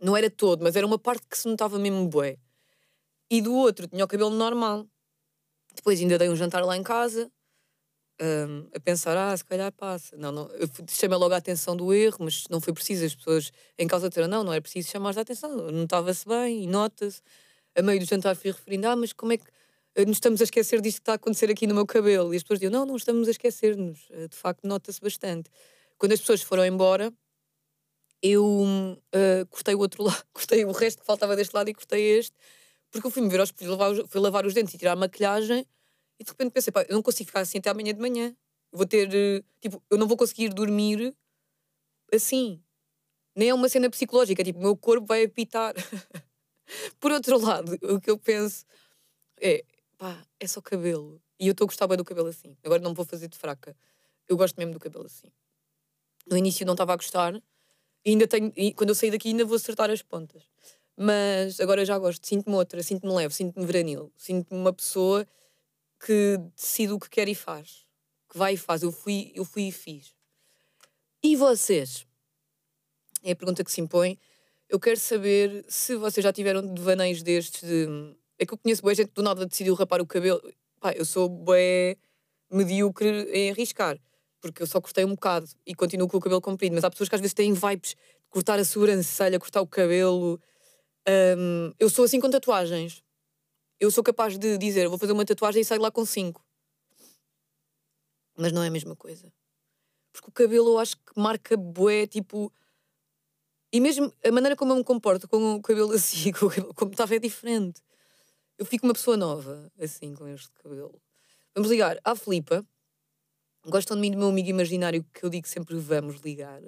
não 0.00 0.16
era 0.16 0.30
todo, 0.30 0.62
mas 0.62 0.76
era 0.76 0.86
uma 0.86 0.98
parte 0.98 1.26
que 1.28 1.36
se 1.36 1.48
notava 1.48 1.78
mesmo 1.78 2.08
bué. 2.08 2.38
E 3.28 3.40
do 3.42 3.54
outro 3.54 3.88
tinha 3.88 4.04
o 4.04 4.08
cabelo 4.08 4.30
normal. 4.30 4.86
Depois 5.74 6.00
ainda 6.00 6.18
dei 6.18 6.28
um 6.28 6.36
jantar 6.36 6.64
lá 6.64 6.76
em 6.76 6.82
casa, 6.82 7.30
um, 8.20 8.68
a 8.74 8.80
pensar, 8.80 9.16
ah, 9.16 9.36
se 9.36 9.44
calhar 9.44 9.72
passa. 9.72 10.16
Não, 10.16 10.30
não, 10.30 10.48
eu 10.52 10.68
chamei 10.88 11.18
logo 11.18 11.32
a 11.32 11.38
atenção 11.38 11.76
do 11.76 11.92
erro, 11.92 12.18
mas 12.20 12.44
não 12.50 12.60
foi 12.60 12.72
preciso. 12.72 13.04
As 13.04 13.14
pessoas 13.14 13.52
em 13.78 13.86
casa 13.86 14.08
disseram, 14.08 14.28
não, 14.28 14.44
não 14.44 14.52
é 14.52 14.60
preciso 14.60 14.90
chamar 14.90 15.16
a 15.16 15.22
atenção. 15.22 15.70
Notava-se 15.70 16.26
bem 16.26 16.64
e 16.64 16.66
nota-se. 16.66 17.22
A 17.76 17.82
meio 17.82 18.00
do 18.00 18.06
jantar 18.06 18.36
fui 18.36 18.50
referindo, 18.50 18.88
ah, 18.88 18.96
mas 18.96 19.12
como 19.12 19.32
é 19.32 19.36
que 19.38 19.44
eh, 19.94 20.04
nos 20.04 20.16
estamos 20.16 20.40
a 20.40 20.44
esquecer 20.44 20.80
disto 20.80 20.98
que 20.98 21.02
está 21.02 21.12
a 21.12 21.16
acontecer 21.16 21.50
aqui 21.50 21.66
no 21.66 21.74
meu 21.74 21.86
cabelo. 21.86 22.34
E 22.34 22.36
as 22.36 22.42
pessoas 22.42 22.60
diziam, 22.60 22.72
não, 22.72 22.86
não 22.86 22.96
estamos 22.96 23.28
a 23.28 23.30
esquecer-nos. 23.30 24.08
Eh, 24.10 24.28
de 24.28 24.36
facto, 24.36 24.66
nota-se 24.66 25.00
bastante. 25.00 25.50
Quando 25.98 26.12
as 26.12 26.20
pessoas 26.20 26.42
foram 26.42 26.64
embora, 26.64 27.12
eu 28.22 28.44
uh, 28.44 29.46
cortei 29.48 29.74
o 29.74 29.78
outro 29.78 30.02
lado, 30.04 30.24
cortei 30.32 30.64
o 30.64 30.72
resto 30.72 31.00
que 31.00 31.06
faltava 31.06 31.36
deste 31.36 31.54
lado 31.54 31.68
e 31.70 31.74
cortei 31.74 32.18
este, 32.18 32.36
porque 32.90 33.06
eu 33.06 33.10
fui-me 33.10 33.28
ver 33.28 33.38
ao 33.38 33.44
espelho, 33.44 33.70
lavar, 33.72 34.06
fui 34.06 34.20
lavar 34.20 34.46
os 34.46 34.54
dentes 34.54 34.74
e 34.74 34.78
tirar 34.78 34.92
a 34.92 34.96
maquilhagem, 34.96 35.66
e 36.20 36.24
de 36.24 36.30
repente 36.30 36.52
pensei, 36.52 36.70
pá, 36.70 36.84
eu 36.86 36.94
não 36.94 37.02
consigo 37.02 37.28
ficar 37.28 37.40
assim 37.40 37.58
até 37.58 37.70
amanhã 37.70 37.94
de 37.94 38.00
manhã. 38.00 38.36
Vou 38.70 38.86
ter, 38.86 39.08
uh, 39.08 39.44
tipo, 39.58 39.82
eu 39.90 39.96
não 39.96 40.06
vou 40.06 40.18
conseguir 40.18 40.50
dormir 40.50 41.16
assim. 42.12 42.62
Nem 43.34 43.48
é 43.48 43.54
uma 43.54 43.70
cena 43.70 43.88
psicológica, 43.88 44.44
tipo, 44.44 44.58
o 44.58 44.62
meu 44.62 44.76
corpo 44.76 45.06
vai 45.06 45.24
apitar. 45.24 45.74
Por 47.00 47.10
outro 47.10 47.40
lado, 47.40 47.72
o 47.82 47.98
que 47.98 48.10
eu 48.10 48.18
penso 48.18 48.66
é, 49.40 49.64
pá, 49.96 50.22
é 50.38 50.46
só 50.46 50.60
cabelo. 50.60 51.22
E 51.38 51.46
eu 51.46 51.52
estou 51.52 51.64
a 51.64 51.68
gostar 51.68 51.86
bem 51.86 51.96
do 51.96 52.04
cabelo 52.04 52.28
assim. 52.28 52.54
Agora 52.62 52.82
não 52.82 52.92
vou 52.92 53.06
fazer 53.06 53.26
de 53.26 53.38
fraca. 53.38 53.74
Eu 54.28 54.36
gosto 54.36 54.58
mesmo 54.58 54.74
do 54.74 54.78
cabelo 54.78 55.06
assim. 55.06 55.32
No 56.30 56.36
início 56.36 56.66
não 56.66 56.74
estava 56.74 56.92
a 56.92 56.96
gostar. 56.96 57.34
E 58.04 58.10
ainda 58.10 58.28
tenho, 58.28 58.52
e 58.54 58.74
quando 58.74 58.90
eu 58.90 58.94
sair 58.94 59.10
daqui 59.10 59.28
ainda 59.28 59.46
vou 59.46 59.56
acertar 59.56 59.90
as 59.90 60.02
pontas. 60.02 60.42
Mas 60.94 61.58
agora 61.60 61.82
já 61.82 61.98
gosto. 61.98 62.26
Sinto-me 62.26 62.56
outra, 62.56 62.82
sinto-me 62.82 63.14
leve, 63.14 63.34
sinto-me 63.34 63.64
veranil. 63.64 64.12
Sinto-me 64.18 64.60
uma 64.60 64.72
pessoa 64.72 65.26
que 66.04 66.38
decide 66.56 66.92
o 66.92 66.98
que 66.98 67.10
quer 67.10 67.28
e 67.28 67.34
faz. 67.34 67.86
Que 68.28 68.38
vai 68.38 68.54
e 68.54 68.56
faz. 68.56 68.82
Eu 68.82 68.90
fui, 68.90 69.32
eu 69.34 69.44
fui 69.44 69.68
e 69.68 69.72
fiz. 69.72 70.14
E 71.22 71.36
vocês? 71.36 72.06
É 73.22 73.32
a 73.32 73.36
pergunta 73.36 73.62
que 73.62 73.70
se 73.70 73.80
impõe. 73.80 74.18
Eu 74.68 74.80
quero 74.80 74.98
saber 74.98 75.64
se 75.68 75.96
vocês 75.96 76.22
já 76.24 76.32
tiveram 76.32 76.66
devaneios 76.74 77.22
destes 77.22 77.68
de 77.68 78.16
é 78.40 78.46
que 78.46 78.54
eu 78.54 78.58
conheço 78.58 78.80
boa 78.80 78.94
gente 78.94 79.12
do 79.12 79.22
nada 79.22 79.44
decidiu 79.44 79.74
rapar 79.74 80.00
o 80.00 80.06
cabelo. 80.06 80.40
Pá, 80.80 80.92
eu 80.92 81.04
sou 81.04 81.28
bué 81.28 81.96
medíocre 82.50 83.28
em 83.30 83.50
arriscar, 83.50 83.98
porque 84.40 84.62
eu 84.62 84.66
só 84.66 84.80
cortei 84.80 85.04
um 85.04 85.10
bocado 85.10 85.46
e 85.66 85.74
continuo 85.74 86.08
com 86.08 86.16
o 86.16 86.20
cabelo 86.20 86.40
comprido. 86.40 86.74
Mas 86.74 86.82
há 86.82 86.90
pessoas 86.90 87.10
que 87.10 87.14
às 87.14 87.20
vezes 87.20 87.34
têm 87.34 87.52
vibes 87.52 87.90
de 87.90 87.96
cortar 88.30 88.58
a 88.58 88.64
sobrancelha, 88.64 89.38
cortar 89.38 89.60
o 89.60 89.66
cabelo. 89.66 90.40
Um, 91.36 91.70
eu 91.78 91.90
sou 91.90 92.06
assim 92.06 92.18
com 92.18 92.30
tatuagens. 92.30 93.02
Eu 93.80 93.90
sou 93.90 94.04
capaz 94.04 94.38
de 94.38 94.58
dizer, 94.58 94.86
vou 94.88 94.98
fazer 94.98 95.12
uma 95.12 95.24
tatuagem 95.24 95.62
e 95.62 95.64
saio 95.64 95.80
lá 95.80 95.90
com 95.90 96.04
cinco. 96.04 96.44
Mas 98.36 98.52
não 98.52 98.62
é 98.62 98.68
a 98.68 98.70
mesma 98.70 98.94
coisa. 98.94 99.32
Porque 100.12 100.28
o 100.28 100.32
cabelo 100.32 100.68
eu 100.72 100.78
acho 100.78 100.98
que 100.98 101.18
marca 101.18 101.56
bué, 101.56 102.06
tipo... 102.06 102.52
E 103.72 103.80
mesmo 103.80 104.12
a 104.22 104.30
maneira 104.30 104.54
como 104.54 104.72
eu 104.72 104.76
me 104.76 104.84
comporto 104.84 105.26
com 105.26 105.54
o 105.54 105.62
cabelo 105.62 105.92
assim, 105.96 106.30
com 106.30 106.46
o 106.46 106.50
cabelo, 106.50 106.74
como 106.74 106.90
estava, 106.90 107.14
é 107.14 107.18
diferente. 107.18 107.80
Eu 108.58 108.66
fico 108.66 108.86
uma 108.86 108.92
pessoa 108.92 109.16
nova, 109.16 109.72
assim, 109.80 110.14
com 110.14 110.28
este 110.28 110.50
cabelo. 110.62 111.00
Vamos 111.54 111.70
ligar 111.70 111.98
à 112.04 112.14
Filipa. 112.14 112.62
Gostam 113.64 113.96
de 113.96 114.02
mim 114.02 114.10
do 114.10 114.18
meu 114.18 114.28
amigo 114.28 114.48
imaginário 114.48 115.04
que 115.14 115.24
eu 115.24 115.30
digo 115.30 115.48
sempre 115.48 115.76
vamos 115.76 116.16
ligar? 116.20 116.60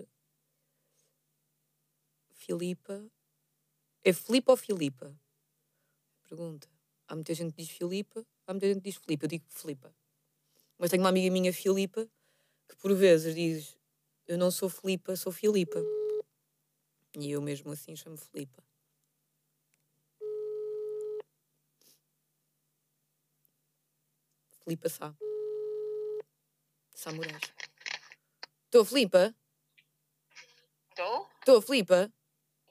Filipa. 2.31 3.04
É 4.02 4.12
Filipa 4.14 4.52
ou 4.52 4.57
Filipa? 4.57 5.14
Pergunta. 6.26 6.72
Há 7.12 7.14
muita 7.14 7.35
gente 7.35 7.52
que 7.52 7.62
diz 7.62 7.71
Filipa, 7.71 8.25
há 8.47 8.54
muita 8.54 8.66
gente 8.66 8.81
que 8.81 8.88
diz 8.88 8.97
Filipa. 8.97 9.26
Eu 9.26 9.28
digo 9.28 9.45
Filipa. 9.50 9.95
Mas 10.78 10.88
tenho 10.88 11.02
uma 11.02 11.11
amiga 11.11 11.31
minha, 11.31 11.52
Filipa, 11.52 12.09
que 12.66 12.75
por 12.76 12.95
vezes 12.95 13.35
diz 13.35 13.76
eu 14.26 14.38
não 14.38 14.50
sou 14.50 14.71
Filipa, 14.71 15.14
sou 15.14 15.31
Filipa. 15.31 15.78
E 17.19 17.31
eu 17.31 17.42
mesmo 17.42 17.71
assim 17.71 17.95
chamo 17.95 18.16
Filipa. 18.16 18.64
Filipa 24.64 24.88
Sá. 24.88 25.14
Sá 26.95 27.12
Moraes. 27.12 27.42
Estou, 28.64 28.87
Filipa? 28.87 29.35
Estou? 30.88 31.28
Estou, 31.40 31.61
Filipa? 31.61 32.11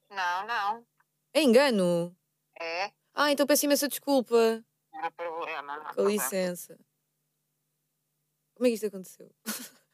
Não, 0.10 0.48
não. 0.48 0.88
É 1.32 1.44
engano? 1.44 2.18
É? 2.60 3.01
Ah, 3.24 3.32
então 3.32 3.46
peço 3.46 3.66
imensa 3.66 3.88
desculpa. 3.88 4.66
Não 4.92 5.06
há 5.06 5.12
problema, 5.12 5.76
não 5.78 5.84
há 5.84 5.90
Com 5.90 5.94
problema. 5.94 6.24
licença. 6.24 6.76
Como 8.56 8.66
é 8.66 8.70
que 8.70 8.74
isto 8.74 8.88
aconteceu? 8.88 9.32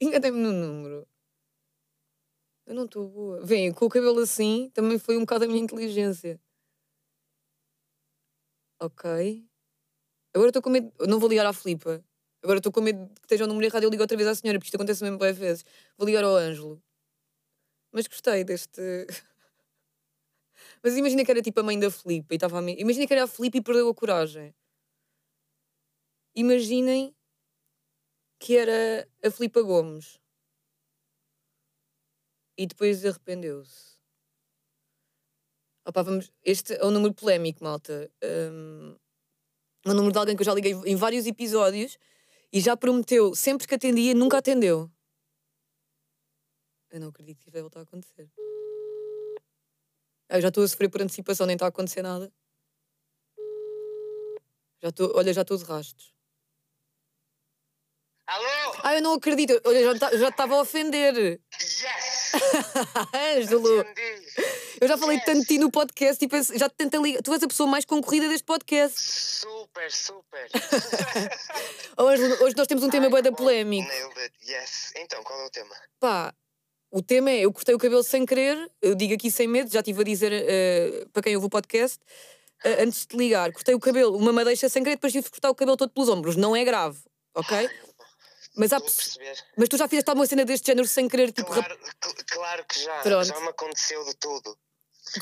Enganei-me 0.00 0.38
no 0.38 0.50
número. 0.50 1.08
Eu 2.66 2.74
não 2.74 2.86
estou 2.86 3.08
boa. 3.08 3.40
Vem, 3.46 3.72
com 3.72 3.84
o 3.84 3.88
cabelo 3.88 4.18
assim, 4.18 4.68
também 4.74 4.98
foi 4.98 5.16
um 5.16 5.20
bocado 5.20 5.44
a 5.44 5.46
minha 5.46 5.60
inteligência. 5.60 6.40
Ok. 8.80 9.48
Agora 10.34 10.48
estou 10.50 10.60
com 10.60 10.70
medo. 10.70 10.92
eu 10.98 11.06
Não 11.06 11.20
vou 11.20 11.28
ligar 11.28 11.46
à 11.46 11.52
Filipa. 11.52 12.04
Agora 12.42 12.58
estou 12.58 12.72
com 12.72 12.80
medo 12.80 13.06
que 13.14 13.26
esteja 13.26 13.44
o 13.44 13.46
número 13.46 13.64
errado 13.64 13.84
e 13.84 13.86
eu 13.86 13.90
ligo 13.90 14.02
outra 14.02 14.16
vez 14.16 14.28
à 14.28 14.34
senhora, 14.34 14.58
porque 14.58 14.66
isto 14.66 14.74
acontece 14.74 15.04
mesmo 15.04 15.18
várias 15.18 15.38
vezes. 15.38 15.64
Vou 15.96 16.04
ligar 16.04 16.24
ao 16.24 16.34
Ângelo. 16.34 16.82
Mas 17.92 18.08
gostei 18.08 18.42
deste. 18.42 19.06
Mas 20.82 20.96
imagina 20.96 21.24
que 21.24 21.30
era 21.30 21.42
tipo 21.42 21.60
a 21.60 21.62
mãe 21.62 21.78
da 21.78 21.90
Filipa 21.90 22.34
e 22.34 22.36
estava 22.36 22.58
a. 22.58 22.70
Imagina 22.70 23.06
que 23.06 23.12
era 23.12 23.24
a 23.24 23.26
Filipa 23.26 23.58
e 23.58 23.62
perdeu 23.62 23.88
a 23.88 23.94
coragem. 23.94 24.54
Imaginem 26.34 27.14
que 28.38 28.56
era 28.56 29.08
a 29.24 29.30
Filipa 29.30 29.62
Gomes. 29.62 30.20
E 32.58 32.66
depois 32.66 33.04
arrependeu-se. 33.04 33.96
Opa, 35.86 36.02
vamos... 36.02 36.32
Este 36.42 36.74
é 36.74 36.84
um 36.84 36.90
número 36.90 37.14
polémico, 37.14 37.62
malta. 37.62 38.10
Um... 38.22 38.96
É 39.84 39.90
um 39.90 39.94
número 39.94 40.12
de 40.12 40.18
alguém 40.18 40.34
que 40.34 40.42
eu 40.42 40.46
já 40.46 40.52
liguei 40.52 40.72
em 40.72 40.96
vários 40.96 41.26
episódios 41.26 41.96
e 42.52 42.60
já 42.60 42.76
prometeu, 42.76 43.34
sempre 43.34 43.68
que 43.68 43.74
atendia, 43.74 44.14
nunca 44.14 44.38
atendeu. 44.38 44.90
Eu 46.90 47.00
não 47.00 47.08
acredito 47.08 47.36
que 47.36 47.44
isso 47.44 47.52
vai 47.52 47.60
voltar 47.60 47.80
a 47.80 47.82
acontecer. 47.84 48.28
Eu 50.28 50.40
já 50.40 50.48
estou 50.48 50.64
a 50.64 50.68
sofrer 50.68 50.88
por 50.90 51.00
antecipação, 51.02 51.46
nem 51.46 51.54
está 51.54 51.66
a 51.66 51.68
acontecer 51.68 52.02
nada. 52.02 52.32
Já 54.82 54.88
estou, 54.90 55.12
olha, 55.16 55.32
já 55.32 55.42
estou 55.42 55.56
de 55.56 55.64
rastos. 55.64 56.14
Alô? 58.26 58.44
Ah, 58.82 58.94
eu 58.96 59.02
não 59.02 59.14
acredito. 59.14 59.60
Olha, 59.64 59.84
já 59.84 59.98
ta- 60.00 60.16
já 60.16 60.28
estava 60.28 60.56
a 60.56 60.60
ofender. 60.60 61.40
Yes! 61.60 62.32
Ângelo, 63.14 63.80
Atendi. 63.80 64.26
eu 64.80 64.88
já 64.88 64.98
falei 64.98 65.16
Yes. 65.16 65.24
tanto 65.26 65.40
de 65.42 65.46
ti 65.46 65.58
no 65.58 65.70
podcast 65.70 66.24
e 66.24 66.28
penso, 66.28 66.58
já 66.58 66.68
te 66.68 66.74
tentei 66.74 67.00
ligar. 67.00 67.22
Tu 67.22 67.32
és 67.32 67.42
a 67.44 67.46
pessoa 67.46 67.68
mais 67.68 67.84
concorrida 67.84 68.28
deste 68.28 68.44
podcast. 68.44 69.00
Super, 69.00 69.92
super. 69.92 70.50
Ângelo, 71.96 72.42
hoje 72.44 72.56
nós 72.56 72.66
temos 72.66 72.82
um 72.82 72.90
tema 72.90 73.08
bué 73.08 73.22
da 73.22 73.30
it. 73.30 74.34
Yes. 74.44 74.92
Então, 74.96 75.22
qual 75.22 75.40
é 75.40 75.46
o 75.46 75.50
tema? 75.50 75.74
Pá, 76.00 76.34
o 76.90 77.02
tema 77.02 77.30
é: 77.30 77.40
eu 77.40 77.52
cortei 77.52 77.74
o 77.74 77.78
cabelo 77.78 78.02
sem 78.02 78.24
querer, 78.26 78.70
eu 78.80 78.94
digo 78.94 79.14
aqui 79.14 79.30
sem 79.30 79.46
medo, 79.48 79.70
já 79.70 79.80
estive 79.80 80.00
a 80.00 80.04
dizer 80.04 80.32
eh, 80.32 81.06
para 81.12 81.22
quem 81.22 81.34
ouve 81.36 81.46
o 81.46 81.50
podcast, 81.50 81.98
eh, 82.64 82.82
antes 82.82 83.06
de 83.06 83.16
ligar, 83.16 83.52
cortei 83.52 83.74
o 83.74 83.80
cabelo, 83.80 84.16
uma 84.16 84.32
madeixa 84.32 84.68
sem 84.68 84.82
querer, 84.82 84.96
depois 84.96 85.12
tive 85.12 85.24
de 85.24 85.30
cortar 85.30 85.50
o 85.50 85.54
cabelo 85.54 85.76
todo 85.76 85.90
pelos 85.90 86.08
ombros. 86.08 86.36
Não 86.36 86.54
é 86.56 86.64
grave, 86.64 86.98
ok? 87.34 87.68
Mas, 88.58 88.72
há 88.72 88.80
mas 89.56 89.68
tu 89.68 89.76
já 89.76 89.86
fizeste 89.86 90.08
alguma 90.08 90.26
cena 90.26 90.42
deste 90.44 90.66
género 90.68 90.88
sem 90.88 91.06
querer, 91.08 91.30
tipo, 91.30 91.52
Claro, 91.52 91.78
cl- 92.02 92.24
claro 92.30 92.64
que 92.64 92.80
já. 92.80 93.02
Pronto. 93.02 93.26
Já 93.26 93.38
me 93.40 93.48
aconteceu 93.48 94.02
de 94.06 94.14
tudo. 94.14 94.58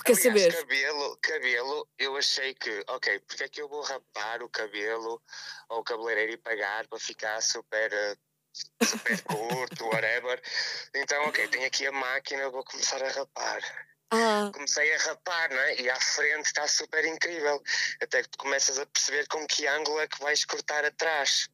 quer 0.05 0.15
saber? 0.15 0.55
cabelo, 0.55 1.19
cabelo, 1.21 1.89
eu 1.99 2.17
achei 2.17 2.55
que, 2.55 2.85
ok, 2.89 3.19
porque 3.27 3.43
é 3.45 3.49
que 3.49 3.61
eu 3.61 3.69
vou 3.69 3.83
rapar 3.83 4.41
o 4.41 4.49
cabelo 4.49 5.21
ao 5.69 5.83
cabeleireiro 5.83 6.33
e 6.35 6.37
pagar 6.37 6.87
para 6.87 6.99
ficar 7.01 7.43
super, 7.43 7.93
eh, 7.93 8.15
super 8.83 9.23
curto, 9.23 9.85
whatever. 9.87 10.41
Então, 10.95 11.25
ok, 11.27 11.49
tenho 11.49 11.67
aqui 11.67 11.87
a 11.87 11.93
máquina, 11.93 12.51
vou 12.51 12.65
começar 12.65 13.03
a 13.03 13.09
rapar. 13.11 13.61
Ah, 14.11 14.51
Comecei 14.53 14.95
a 14.95 14.99
rapar, 14.99 15.51
né? 15.51 15.81
E 15.81 15.91
à 15.91 16.01
frente 16.01 16.47
está 16.47 16.69
super 16.69 17.05
incrível. 17.05 17.61
Até 18.01 18.23
que 18.23 18.29
tu 18.29 18.39
começas 18.39 18.79
a 18.79 18.87
perceber 18.87 19.27
com 19.27 19.45
que 19.47 19.67
ângulo 19.67 19.99
é 20.01 20.07
que 20.07 20.21
vais 20.21 20.45
cortar 20.45 20.85
atrás. 20.85 21.49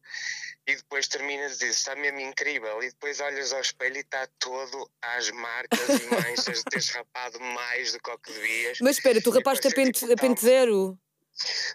E 0.67 0.75
depois 0.75 1.07
terminas 1.07 1.55
e 1.55 1.59
dizes, 1.59 1.77
está 1.77 1.95
mesmo 1.95 2.19
incrível. 2.19 2.83
E 2.83 2.89
depois 2.89 3.19
olhas 3.19 3.51
ao 3.51 3.61
espelho 3.61 3.97
e 3.97 4.01
está 4.01 4.27
todo 4.37 4.91
às 5.01 5.31
marcas 5.31 5.89
e 5.89 6.05
manchas 6.07 6.59
de 6.59 6.63
teres 6.65 6.89
rapado 6.89 7.39
mais 7.39 7.93
do 7.93 7.99
que 7.99 8.11
o 8.11 8.19
que 8.19 8.31
devias. 8.31 8.77
mas 8.79 8.97
espera, 8.97 9.19
tu 9.21 9.31
rapaste 9.31 9.67
a 9.67 9.71
parecia 9.71 9.85
pente, 9.85 9.99
tipo 10.01 10.13
a 10.13 10.15
pente 10.15 10.41
zero? 10.41 10.99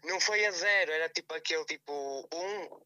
Não 0.04 0.21
foi 0.21 0.45
a 0.47 0.52
zero, 0.52 0.92
era 0.92 1.09
tipo 1.09 1.35
aquele 1.35 1.64
tipo 1.64 2.28
um. 2.33 2.80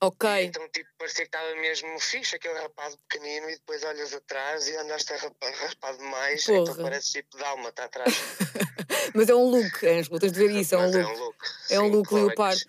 Ok. 0.00 0.44
Então 0.44 0.68
tipo, 0.68 0.88
parecia 0.96 1.24
que 1.24 1.36
estava 1.36 1.54
mesmo 1.56 1.98
fixe, 1.98 2.36
aquele 2.36 2.54
rapado 2.54 2.96
pequenino, 3.08 3.50
e 3.50 3.54
depois 3.54 3.82
olhas 3.82 4.14
atrás 4.14 4.68
e 4.68 4.76
andaste 4.76 5.12
raspado 5.12 6.02
mais, 6.04 6.42
então 6.48 6.64
Porra. 6.64 6.82
parece 6.82 7.12
tipo 7.12 7.36
dálma, 7.36 7.68
está 7.70 7.84
atrás. 7.84 8.14
Mas 9.14 9.28
é 9.28 9.34
um 9.34 9.44
look, 9.50 9.84
Ângelo, 9.86 10.20
tens 10.20 10.32
de 10.32 10.38
ver 10.38 10.50
isso, 10.52 10.74
é 10.74 10.78
um 10.78 10.82
Mas 10.82 10.94
look. 10.94 11.02
é 11.02 11.08
um 11.08 11.18
look. 11.18 11.36
É 11.70 11.80
um 11.80 11.88
look 11.88 12.14
leopardo. 12.14 12.60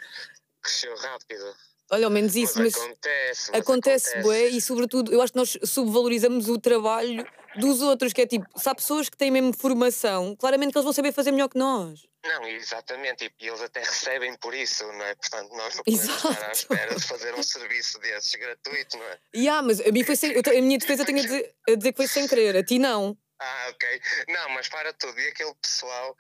Cresceu 0.62 0.96
rápido. 0.98 1.56
Olha, 1.92 2.06
ao 2.06 2.12
menos 2.12 2.36
isso, 2.36 2.60
mas, 2.60 2.74
mas 2.74 2.84
acontece. 2.84 3.52
mas 3.52 3.62
acontece, 3.62 4.22
bué, 4.22 4.46
e 4.48 4.62
sobretudo, 4.62 5.12
eu 5.12 5.22
acho 5.22 5.34
que 5.34 5.40
nós 5.40 5.58
subvalorizamos 5.64 6.48
o 6.48 6.60
trabalho 6.60 7.26
dos 7.56 7.82
outros, 7.82 8.14
que 8.14 8.22
é 8.22 8.28
tipo, 8.28 8.46
se 8.56 8.70
há 8.70 8.76
pessoas 8.76 9.10
que 9.10 9.18
têm 9.18 9.32
mesmo 9.32 9.54
formação, 9.54 10.36
claramente 10.36 10.72
que 10.72 10.78
eles 10.78 10.84
vão 10.84 10.94
saber 10.94 11.12
fazer 11.12 11.32
melhor 11.32 11.50
que 11.50 11.58
nós. 11.58 12.08
Não, 12.26 12.46
exatamente, 12.48 13.32
e 13.40 13.48
eles 13.48 13.62
até 13.62 13.80
recebem 13.80 14.36
por 14.38 14.54
isso, 14.54 14.86
não 14.86 15.06
é? 15.06 15.16
Portanto, 15.16 15.52
nós 15.56 15.76
não 15.76 15.84
podemos 15.84 16.10
estar 16.10 16.28
à 16.28 16.32
Exato. 16.32 16.52
espera 16.54 16.96
de 16.96 17.08
fazer 17.08 17.34
um 17.34 17.44
serviço 17.44 17.98
desses 18.00 18.36
gratuito, 18.36 18.98
não 18.98 19.06
é? 19.06 19.18
E 19.34 19.48
ah, 19.48 19.62
mas 19.62 19.80
a 19.80 19.92
mim 19.92 20.04
foi 20.04 20.16
sem, 20.18 20.34
eu 20.34 20.42
a 20.46 20.62
minha 20.62 20.78
defesa 20.78 21.04
eu 21.04 21.06
tenho 21.06 21.20
a 21.20 21.22
dizer, 21.22 21.56
a 21.70 21.76
dizer 21.76 21.92
que 21.94 21.98
foi 21.98 22.08
sem 22.08 22.28
querer, 22.28 22.58
a 22.58 22.64
ti 22.64 22.78
não. 22.78 23.18
Ah, 23.40 23.68
ok. 23.70 24.02
Não, 24.28 24.50
mas 24.50 24.68
para 24.68 24.92
tudo. 24.94 25.18
E 25.20 25.28
aquele 25.28 25.54
pessoal 25.62 26.16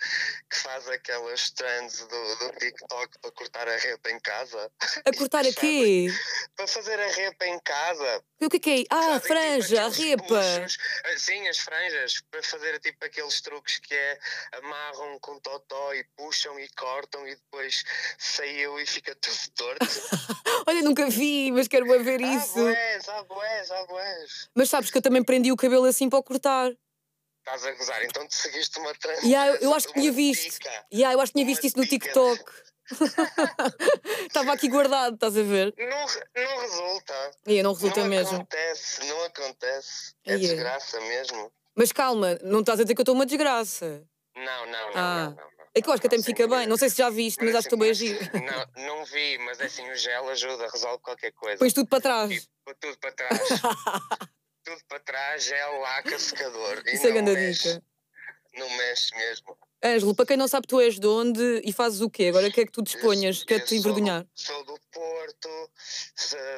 que 0.49 0.55
faz 0.57 0.87
aquelas 0.87 1.51
trends 1.51 1.99
do, 1.99 2.35
do 2.35 2.51
TikTok 2.59 3.19
para 3.19 3.31
cortar 3.31 3.67
a 3.67 3.77
roupa 3.77 4.09
em 4.09 4.19
casa? 4.19 4.71
A 5.05 5.17
cortar 5.17 5.43
Fazem- 5.43 5.51
aqui. 6.07 6.07
Para 6.55 6.67
fazer 6.67 6.99
a 6.99 7.11
roupa 7.11 7.45
em 7.45 7.59
casa. 7.59 8.23
O 8.41 8.49
que 8.49 8.55
é 8.55 8.59
que 8.59 8.69
é? 8.69 8.83
Ah, 8.89 9.15
a 9.15 9.19
tipo, 9.19 9.27
franja, 9.27 9.85
a 9.85 9.89
repa. 9.89 10.23
puxos. 10.23 10.77
Ah, 11.05 11.17
Sim, 11.17 11.47
as 11.49 11.57
franjas. 11.57 12.21
Para 12.31 12.41
fazer 12.41 12.79
tipo 12.79 13.03
aqueles 13.03 13.41
truques 13.41 13.79
que 13.79 13.93
é 13.93 14.19
amarram 14.53 15.19
com 15.19 15.37
totó 15.41 15.93
e 15.93 16.05
puxam 16.15 16.57
e 16.57 16.69
cortam 16.69 17.27
e 17.27 17.35
depois 17.35 17.83
saiu 18.17 18.79
e 18.79 18.85
fica 18.85 19.13
tudo 19.15 19.37
torto. 19.55 19.85
Olha, 20.67 20.81
nunca 20.81 21.09
vi, 21.09 21.51
mas 21.51 21.67
quero 21.67 21.85
ver 21.85 22.21
ah, 22.23 22.35
isso. 22.35 22.53
boés, 22.53 23.09
ah, 23.09 23.23
boés, 23.23 23.71
ah, 23.71 23.85
boés. 23.87 24.49
Mas 24.55 24.69
sabes 24.69 24.89
que 24.89 24.97
eu 24.97 25.01
também 25.01 25.23
prendi 25.23 25.51
o 25.51 25.57
cabelo 25.57 25.85
assim 25.85 26.09
para 26.09 26.19
o 26.19 26.23
cortar. 26.23 26.71
Estás 27.49 27.65
a 27.65 27.71
gozar, 27.71 28.03
então 28.03 28.27
te 28.27 28.35
seguiste 28.35 28.77
uma 28.77 28.93
trend. 28.93 29.25
E 29.25 29.35
ah, 29.35 29.47
eu, 29.59 29.73
acho 29.73 29.87
que 29.87 29.93
tinha 29.93 30.11
visto. 30.11 30.51
dica. 30.53 30.85
E 30.91 31.03
ah, 31.03 31.13
eu 31.13 31.19
acho 31.19 31.31
que 31.31 31.39
tinha 31.39 31.45
visto 31.47 31.65
isso 31.65 31.77
no. 31.79 31.87
TikTok. 31.87 32.43
Estava 34.27 34.53
aqui 34.53 34.67
guardado, 34.69 35.15
estás 35.15 35.35
a 35.35 35.41
ver? 35.41 35.73
Não, 35.75 35.87
não 35.87 36.61
resulta. 36.61 37.31
E 37.47 37.63
não 37.63 37.73
resulta 37.73 38.01
não 38.01 38.07
mesmo. 38.07 38.35
acontece, 38.35 39.05
não 39.05 39.23
acontece. 39.23 40.13
É 40.25 40.33
é. 40.33 40.37
desgraça 40.37 40.99
mesmo. 41.01 41.51
Mas 41.75 41.91
calma, 41.91 42.37
não 42.43 42.59
estás 42.59 42.79
a 42.79 42.83
dizer 42.83 42.93
que 42.93 43.01
eu 43.01 43.03
estou 43.03 43.15
uma 43.15 43.25
desgraça. 43.25 44.03
Não, 44.35 44.65
não, 44.67 44.71
não, 44.71 44.91
Ah. 44.95 45.23
não, 45.25 45.31
não, 45.31 45.35
não. 45.35 45.49
É 45.73 45.81
que 45.81 45.89
eu 45.89 45.93
acho 45.93 46.01
que 46.01 46.07
até 46.07 46.17
me 46.17 46.23
fica 46.23 46.47
bem. 46.47 46.67
Não 46.67 46.77
sei 46.77 46.89
se 46.89 46.97
já 46.97 47.09
viste, 47.09 47.43
mas 47.43 47.55
acho 47.55 47.67
que 47.67 47.73
estou 47.73 47.79
bem 47.79 47.89
a 47.89 47.93
giro. 47.93 48.19
Não, 48.33 48.85
não 48.85 49.05
vi, 49.05 49.37
mas 49.39 49.59
é 49.59 49.65
assim, 49.65 49.89
o 49.89 49.95
gel 49.95 50.29
ajuda, 50.29 50.67
resolve 50.71 50.99
qualquer 51.01 51.31
coisa. 51.31 51.57
Pões 51.57 51.73
tudo 51.73 51.87
para 51.87 52.01
trás. 52.01 52.31
E 52.31 52.41
põe 52.65 52.75
tudo 52.79 52.97
para 52.99 53.11
trás. 53.11 53.39
tudo 54.69 54.85
para 54.87 54.99
trás, 54.99 55.43
gel, 55.45 55.79
laca, 55.79 56.19
secador. 56.19 56.81
E 56.85 56.93
Isso 56.95 57.07
é 57.07 57.11
grande 57.11 57.31
mexe. 57.33 57.69
dica. 57.73 57.83
Não 58.53 58.69
mexe 58.77 59.15
mesmo. 59.15 59.57
Ângelo, 59.83 60.13
para 60.13 60.25
quem 60.25 60.35
não 60.37 60.47
sabe, 60.47 60.67
tu 60.67 60.79
és 60.81 60.99
de 60.99 61.07
onde 61.07 61.61
e 61.63 61.71
fazes 61.71 62.01
o 62.01 62.09
quê? 62.09 62.25
Agora 62.25 62.47
o 62.47 62.51
que 62.51 62.61
é 62.61 62.65
que 62.65 62.71
tu 62.71 62.81
disponhas? 62.81 63.39
Eu- 63.41 63.45
Quer 63.45 63.59
eu 63.61 63.65
te 63.65 63.69
sou- 63.69 63.77
envergonhar? 63.77 64.25
Sou 64.35 64.63
do 64.65 64.77
Porto, 64.91 65.71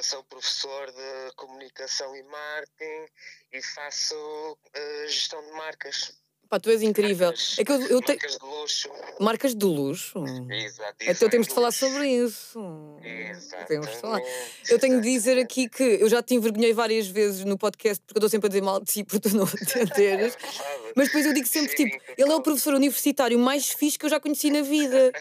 sou, 0.02 0.24
professor 0.24 0.92
de 0.92 1.36
comunicação 1.36 2.16
e 2.16 2.24
marketing 2.24 3.06
e 3.54 3.62
faço 3.62 4.58
eh, 4.74 5.06
gestão 5.08 5.44
de 5.46 5.52
marcas. 5.52 6.14
Pá, 6.52 6.60
tu 6.60 6.70
és 6.70 6.82
incrível. 6.82 7.28
Marcas- 7.30 7.56
É 7.60 7.64
que 7.64 7.72
eu, 7.72 7.82
eu 7.88 8.02
tenho. 8.02 8.20
Marcas 8.20 8.36
de 8.38 8.46
luxo. 8.46 8.90
Marcas 9.22 9.56
de 9.56 9.66
luxo. 9.66 10.24
Exato. 10.52 10.96
Então 11.00 11.30
temos 11.30 11.48
de 11.48 11.54
falar 11.54 11.72
sobre 11.72 12.06
isso. 12.10 12.60
Exatamente. 13.02 13.68
Temos 13.70 13.88
de 13.88 13.96
falar. 13.96 14.22
Eu 14.70 14.78
tenho 14.78 15.00
de 15.02 15.10
dizer 15.10 15.40
aqui 15.40 15.70
que 15.70 15.82
eu 15.82 16.10
já 16.10 16.22
te 16.22 16.36
envergonhei 16.36 16.74
várias 16.74 17.08
vezes 17.08 17.46
no 17.46 17.58
podcast 17.58 18.04
porque 18.06 18.18
eu 18.18 18.20
estou 18.20 18.30
sempre 18.30 18.48
a 18.48 18.50
dizer 18.50 18.62
mal 18.62 18.82
de 18.82 18.86
ti 18.92 19.04
por 19.06 19.18
tu 19.22 19.34
não 19.34 19.46
atenderes. 19.48 20.38
Mas 20.94 21.08
depois 21.08 21.26
eu 21.26 21.34
digo 21.34 21.48
sempre, 21.48 21.74
tipo, 21.74 21.98
ele 22.18 22.30
é 22.32 22.36
o 22.36 22.42
professor 22.42 22.74
universitário 22.74 23.40
mais 23.40 23.70
fixe 23.70 23.98
que 23.98 24.06
eu 24.06 24.10
já 24.10 24.20
conheci 24.20 24.50
na 24.52 24.62
vida. 24.62 25.14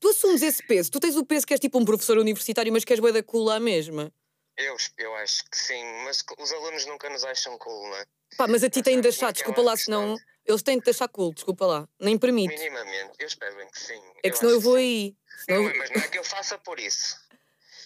Tu 0.00 0.08
assumes 0.08 0.40
esse 0.40 0.66
peso. 0.66 0.90
Tu 0.90 0.98
tens 0.98 1.14
o 1.14 1.26
peso 1.26 1.46
que 1.46 1.52
és 1.52 1.60
tipo 1.60 1.78
um 1.78 1.84
professor 1.84 2.16
universitário, 2.16 2.72
mas 2.72 2.84
que 2.86 2.92
és 2.94 3.00
bué 3.00 3.12
da 3.12 3.22
cool 3.22 3.44
lá 3.44 3.60
mesmo. 3.60 4.10
Eu, 4.56 4.76
eu 4.96 5.14
acho 5.16 5.44
que 5.50 5.58
sim, 5.58 5.82
mas 6.04 6.24
os 6.38 6.52
alunos 6.52 6.86
nunca 6.86 7.10
nos 7.10 7.22
acham 7.22 7.56
cool, 7.58 7.88
não 7.90 7.96
é? 7.96 8.04
Pá, 8.36 8.46
mas 8.46 8.64
a 8.64 8.70
ti 8.70 8.82
têm 8.82 9.00
de 9.00 9.08
achar, 9.08 9.32
desculpa 9.32 9.60
lá, 9.60 9.76
senão... 9.76 10.16
Eles 10.44 10.62
têm 10.62 10.78
de 10.78 10.90
achar 10.90 11.08
cool, 11.08 11.32
desculpa 11.32 11.64
lá. 11.66 11.88
Nem 12.00 12.18
permite. 12.18 12.52
Minimamente, 12.52 13.12
eu 13.20 13.26
espero 13.28 13.54
bem 13.56 13.68
que 13.70 13.78
sim. 13.78 14.02
É 14.24 14.28
que 14.30 14.36
senão 14.36 14.50
eu 14.50 14.60
vou 14.60 14.74
aí. 14.74 15.16
Não, 15.48 15.62
mas 15.62 15.90
não 15.90 16.02
é 16.02 16.08
que 16.08 16.18
eu 16.18 16.24
faça 16.24 16.58
por 16.58 16.80
isso. 16.80 17.16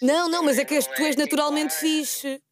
Não, 0.00 0.28
não, 0.28 0.42
mas 0.42 0.58
é 0.58 0.64
que 0.64 0.74
és, 0.74 0.86
tu 0.86 1.02
és 1.02 1.10
tipo, 1.10 1.22
naturalmente 1.22 1.74
ah, 1.74 1.78
fixe. 1.78 2.42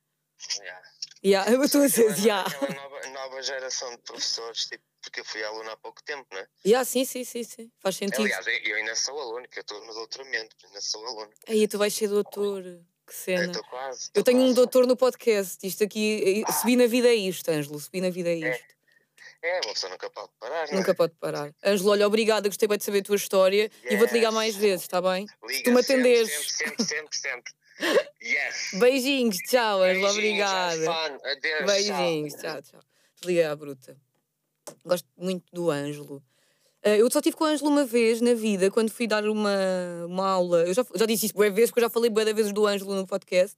yeah. 0.60 0.82
Yeah, 1.24 1.50
eu 1.52 1.62
estou 1.62 1.82
a 1.82 1.86
dizer, 1.86 2.10
Aquela, 2.10 2.26
yeah. 2.26 2.48
aquela 2.48 2.74
nova, 2.74 3.08
nova 3.08 3.42
geração 3.42 3.90
de 3.90 4.02
professores, 4.02 4.66
tipo, 4.66 4.84
porque 5.02 5.20
eu 5.20 5.24
fui 5.24 5.42
aluno 5.42 5.70
há 5.70 5.76
pouco 5.76 6.02
tempo, 6.02 6.26
não 6.30 6.38
é? 6.38 6.46
Yeah, 6.66 6.84
sim, 6.84 7.04
sim, 7.04 7.24
sim, 7.24 7.42
sim. 7.42 7.70
Faz 7.80 7.96
sentido. 7.96 8.22
Aliás, 8.22 8.46
eu 8.46 8.52
eu 8.52 8.76
ainda 8.76 8.94
sou 8.94 9.18
aluno, 9.18 9.48
que 9.48 9.58
eu 9.58 9.62
estou 9.62 9.84
no 9.84 9.92
doutoramento, 9.92 10.54
ainda 10.64 10.80
sou 10.80 11.06
aluno. 11.06 11.30
Aí 11.48 11.66
tu 11.66 11.78
vais 11.78 11.94
ser 11.94 12.08
doutor. 12.08 12.62
Que 13.06 13.12
Eu 13.12 13.16
cena. 13.16 13.46
estou 13.46 13.64
quase. 13.64 14.00
Eu 14.14 14.20
estou 14.20 14.24
tenho 14.24 14.38
um 14.38 14.42
quase. 14.44 14.54
doutor 14.54 14.86
no 14.86 14.96
podcast. 14.96 15.58
Isto 15.66 15.84
aqui, 15.84 16.44
eh, 16.46 16.52
subir 16.52 16.76
na 16.76 16.86
vida 16.86 17.08
é 17.08 17.14
isto, 17.14 17.50
Ângelo. 17.50 17.78
Subir 17.78 18.00
na 18.00 18.10
vida 18.10 18.30
é 18.30 18.34
isto. 18.36 18.74
É, 19.42 19.60
uma 19.66 19.74
pessoa 19.74 19.90
nunca 19.92 20.08
pode 20.08 20.30
parar, 20.40 20.68
é? 20.70 20.74
Nunca 20.74 20.94
pode 20.94 21.12
parar. 21.20 21.54
Ângelo, 21.62 21.90
olha, 21.90 22.06
obrigada, 22.06 22.48
gostei 22.48 22.66
bem 22.66 22.78
de 22.78 22.84
saber 22.84 23.00
a 23.00 23.02
tua 23.02 23.16
história 23.16 23.70
e 23.90 23.96
vou-te 23.96 24.14
ligar 24.14 24.28
Yes. 24.30 24.34
mais 24.34 24.56
vezes, 24.56 24.82
está 24.84 25.02
bem? 25.02 25.26
Liga 25.46 25.64
tu 25.64 25.70
me 25.72 25.80
atenderes. 25.80 26.30
Sempre, 26.52 26.84
sempre, 26.84 26.84
sempre, 26.84 27.18
sempre. 27.18 27.52
Yes. 28.22 28.70
Beijinhos, 28.80 29.36
tchau, 29.46 29.82
Ângelo, 29.82 30.08
obrigada. 30.08 30.90
Adeus, 31.24 31.66
Beijinhos, 31.66 32.34
tchau, 32.34 32.62
tchau. 32.62 32.80
Desliguei 33.20 33.44
à 33.44 33.54
bruta. 33.54 33.96
Gosto 34.82 35.06
muito 35.18 35.44
do 35.52 35.70
Ângelo. 35.70 36.22
Eh, 36.84 36.98
eu 37.00 37.10
só 37.10 37.18
estive 37.18 37.34
com 37.34 37.44
o 37.44 37.46
Ângelo 37.46 37.70
uma 37.70 37.86
vez 37.86 38.20
na 38.20 38.34
vida, 38.34 38.70
quando 38.70 38.90
fui 38.90 39.06
dar 39.06 39.26
uma, 39.26 39.50
uma 40.06 40.28
aula. 40.28 40.66
Eu 40.66 40.74
já, 40.74 40.84
já 40.94 41.06
disse 41.06 41.26
isso 41.26 41.34
boas 41.34 41.52
vezes, 41.54 41.70
porque 41.70 41.80
eu 41.80 41.84
já 41.84 41.90
falei 41.90 42.10
boas 42.10 42.30
vezes 42.32 42.52
do 42.52 42.66
Ângelo 42.66 42.94
no 42.94 43.06
podcast. 43.06 43.56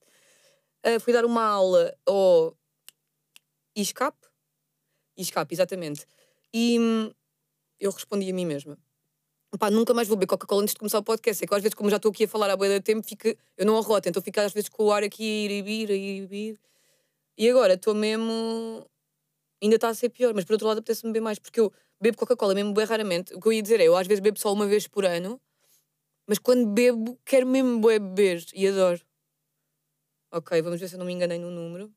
Eh, 0.84 1.00
fui 1.00 1.12
dar 1.12 1.24
uma 1.24 1.42
aula 1.42 1.92
ao 2.06 2.56
ISCAP. 3.74 4.16
ISCAP, 5.16 5.52
exatamente. 5.52 6.06
E 6.54 6.78
hum, 6.78 7.10
eu 7.80 7.90
respondi 7.90 8.30
a 8.30 8.34
mim 8.34 8.46
mesma. 8.46 8.78
Pá, 9.58 9.70
nunca 9.70 9.92
mais 9.94 10.06
vou 10.06 10.16
beber 10.16 10.28
Coca-Cola 10.28 10.62
antes 10.62 10.74
de 10.74 10.78
começar 10.78 10.98
o 10.98 11.02
podcast. 11.02 11.42
É 11.42 11.46
que 11.48 11.54
às 11.54 11.62
vezes, 11.62 11.74
como 11.74 11.90
já 11.90 11.96
estou 11.96 12.10
aqui 12.12 12.24
a 12.24 12.28
falar 12.28 12.50
há 12.50 12.56
boa 12.56 12.80
tempo, 12.80 13.06
fica, 13.06 13.36
eu 13.56 13.66
não 13.66 13.76
arroto, 13.76 14.08
então 14.08 14.22
fico 14.22 14.38
às 14.40 14.52
vezes 14.52 14.68
com 14.68 14.84
o 14.84 14.92
ar 14.92 15.02
aqui 15.02 15.24
a 15.24 15.44
ir 15.46 15.50
e 15.50 15.62
vir, 15.62 15.90
a 15.90 15.94
ir 15.94 16.22
e 16.22 16.26
vir. 16.26 16.60
E 17.38 17.50
agora 17.50 17.74
estou 17.74 17.94
mesmo. 17.94 18.86
Ainda 19.62 19.76
está 19.76 19.88
a 19.88 19.94
ser 19.94 20.10
pior, 20.10 20.34
mas 20.34 20.44
por 20.44 20.52
outro 20.52 20.68
lado 20.68 20.78
apetece-me 20.78 21.12
beber 21.12 21.24
mais, 21.24 21.38
porque 21.38 21.58
eu 21.60 21.72
bebo 22.00 22.16
Coca-Cola 22.16 22.54
mesmo 22.54 22.72
bem 22.74 22.84
raramente. 22.84 23.34
O 23.34 23.40
que 23.40 23.48
eu 23.48 23.52
ia 23.52 23.62
dizer 23.62 23.80
é, 23.80 23.84
eu 23.84 23.96
às 23.96 24.06
vezes 24.06 24.20
bebo 24.20 24.38
só 24.38 24.52
uma 24.52 24.66
vez 24.66 24.86
por 24.86 25.04
ano, 25.04 25.40
mas 26.26 26.38
quando 26.38 26.66
bebo, 26.66 27.18
quero 27.24 27.46
mesmo 27.46 27.80
beber 27.80 28.44
e 28.54 28.66
adoro. 28.66 29.00
Ok, 30.32 30.60
vamos 30.60 30.80
ver 30.80 30.88
se 30.88 30.94
eu 30.96 30.98
não 30.98 31.06
me 31.06 31.12
enganei 31.12 31.38
no 31.38 31.50
número. 31.50 31.94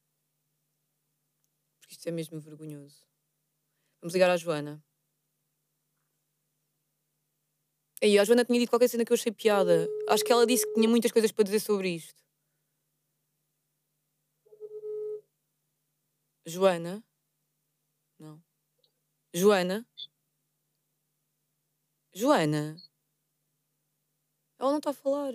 Porque 1.81 1.95
isto 1.95 2.07
é 2.07 2.11
mesmo 2.11 2.39
vergonhoso. 2.39 3.03
Vamos 4.01 4.13
ligar 4.13 4.29
à 4.29 4.37
Joana. 4.37 4.83
Aí, 8.01 8.17
a 8.17 8.23
Joana 8.23 8.45
tinha 8.45 8.59
dito 8.59 8.69
qualquer 8.69 8.87
cena 8.87 9.03
que 9.03 9.11
eu 9.11 9.15
achei 9.15 9.31
piada. 9.31 9.87
Acho 10.07 10.23
que 10.23 10.31
ela 10.31 10.45
disse 10.47 10.65
que 10.65 10.73
tinha 10.73 10.87
muitas 10.87 11.11
coisas 11.11 11.31
para 11.31 11.43
dizer 11.43 11.59
sobre 11.59 11.89
isto. 11.89 12.23
Joana? 16.45 17.03
Não. 19.33 19.41
Joana? 19.41 19.85
Joana? 22.13 22.75
Ela 24.59 24.71
não 24.71 24.77
está 24.77 24.89
a 24.89 24.93
falar. 24.93 25.33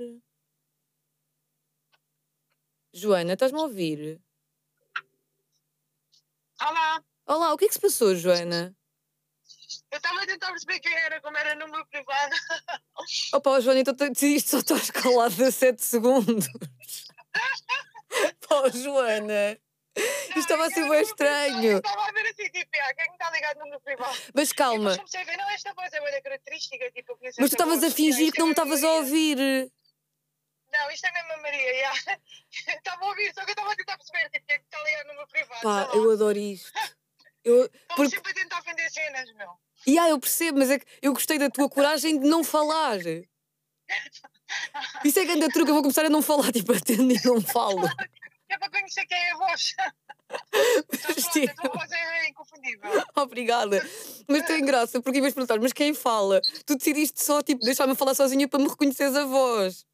Joana, 2.93 3.33
estás-me 3.33 3.59
a 3.59 3.63
ouvir? 3.63 4.21
Olá, 6.61 7.05
Olá, 7.27 7.53
o 7.53 7.59
que 7.59 7.65
é 7.65 7.69
que 7.69 7.75
se 7.75 7.81
passou, 7.81 8.15
Joana? 8.15 8.77
eu 9.91 9.97
estava 9.97 10.23
a 10.23 10.27
tentar 10.27 10.49
perceber 10.49 10.81
quem 10.81 10.93
era, 10.93 11.21
como 11.21 11.37
era 11.37 11.55
número 11.55 11.87
privado. 11.87 12.35
Opa, 13.33 13.61
Joana, 13.61 13.81
então 13.81 13.95
decidiste 13.95 14.51
só 14.51 14.59
estar 14.59 14.77
escalado 14.77 15.45
a 15.45 15.51
7 15.51 15.85
segundos. 15.85 16.47
Pá, 18.49 18.69
Joana. 18.71 19.59
Isto 19.97 20.39
estava 20.39 20.67
a 20.67 20.71
ser 20.71 20.89
bem 20.89 21.01
estranho. 21.01 21.77
Estava 21.77 22.09
a 22.09 22.13
ver 22.13 22.34
ligado 23.35 23.59
no 23.59 23.65
número 23.65 23.81
privado? 23.81 24.17
Mas 24.35 24.53
calma, 24.53 24.97
comecei 24.97 25.21
a 25.21 25.25
ver, 25.25 25.37
não, 25.37 25.49
esta 25.51 25.73
voz 25.75 25.93
é 25.93 26.21
característica, 26.21 26.91
tipo, 26.93 27.19
mas 27.23 27.35
tu 27.35 27.43
esta 27.43 27.55
estavas 27.55 27.85
a 27.85 27.91
fingir 27.91 28.33
que 28.33 28.39
não 28.39 28.47
me 28.47 28.53
estavas 28.53 28.83
a 28.83 28.87
Maria. 28.87 29.01
ouvir. 29.01 29.73
Não, 30.73 30.91
isto 30.91 31.07
é 31.07 31.13
mesmo 31.13 31.33
a 31.33 31.37
Maria, 31.37 31.85
já. 31.85 31.93
Estava 32.75 33.05
a 33.05 33.09
ouvir, 33.09 33.33
só 33.33 33.45
que 33.45 33.51
eu 33.51 33.53
estava 33.53 33.73
a 33.73 33.77
tentar 33.77 33.97
perceber, 33.97 34.29
tipo, 34.31 34.47
quem 34.47 34.57
é 34.57 34.59
que 34.59 34.65
está 34.65 34.83
ligado 34.83 35.07
no 35.07 35.13
número 35.13 35.29
privado. 35.29 35.61
Pá, 35.63 35.87
lá. 35.87 35.95
eu 35.95 36.11
adoro 36.11 36.39
isto. 36.39 36.73
Eu, 37.45 37.71
porque, 37.95 38.17
sempre 38.17 38.31
a 38.31 38.35
tentar 38.35 38.61
vender 38.63 38.91
cenas, 38.91 39.31
meu. 39.35 39.51
e 39.87 39.99
ah, 39.99 40.09
eu 40.09 40.19
percebo, 40.19 40.61
mas 40.61 40.71
é 40.71 40.79
que 40.79 40.87
eu 41.03 41.13
gostei 41.13 41.39
da 41.39 41.51
tua 41.51 41.69
coragem 41.69 42.19
de 42.19 42.27
não 42.27 42.43
falar. 42.43 42.99
Isso 45.05 45.19
é 45.19 45.27
grande 45.27 45.49
truque, 45.49 45.69
eu 45.69 45.75
vou 45.75 45.83
começar 45.83 46.07
a 46.07 46.09
não 46.09 46.23
falar, 46.23 46.51
tipo, 46.51 46.73
atendo 46.73 47.13
e 47.13 47.21
não 47.23 47.43
falo. 47.43 47.87
É 48.49 48.57
para 48.57 48.71
conhecer 48.71 49.05
quem 49.05 49.19
é 49.19 49.33
a 49.33 49.37
voz. 49.37 49.75
Então, 50.31 50.83
pronto, 50.87 51.51
a 51.51 51.55
tua 51.55 51.71
voz 51.79 51.93
é 51.93 52.29
inconfundível. 52.29 52.91
Obrigada. 53.17 53.89
Mas 54.29 54.47
tem 54.47 54.65
graça, 54.65 55.01
porque 55.01 55.19
em 55.19 55.21
vez 55.21 55.33
de 55.33 55.37
perguntar, 55.37 55.61
mas 55.61 55.73
quem 55.73 55.95
fala? 55.95 56.41
Tu 56.65 56.77
decidiste 56.77 57.23
só, 57.23 57.43
tipo, 57.43 57.65
deixar-me 57.65 57.95
falar 57.95 58.15
sozinha 58.15 58.49
para 58.49 58.59
me 58.61 58.69
reconheceres 58.69 59.15
a 59.17 59.25
voz. 59.25 59.85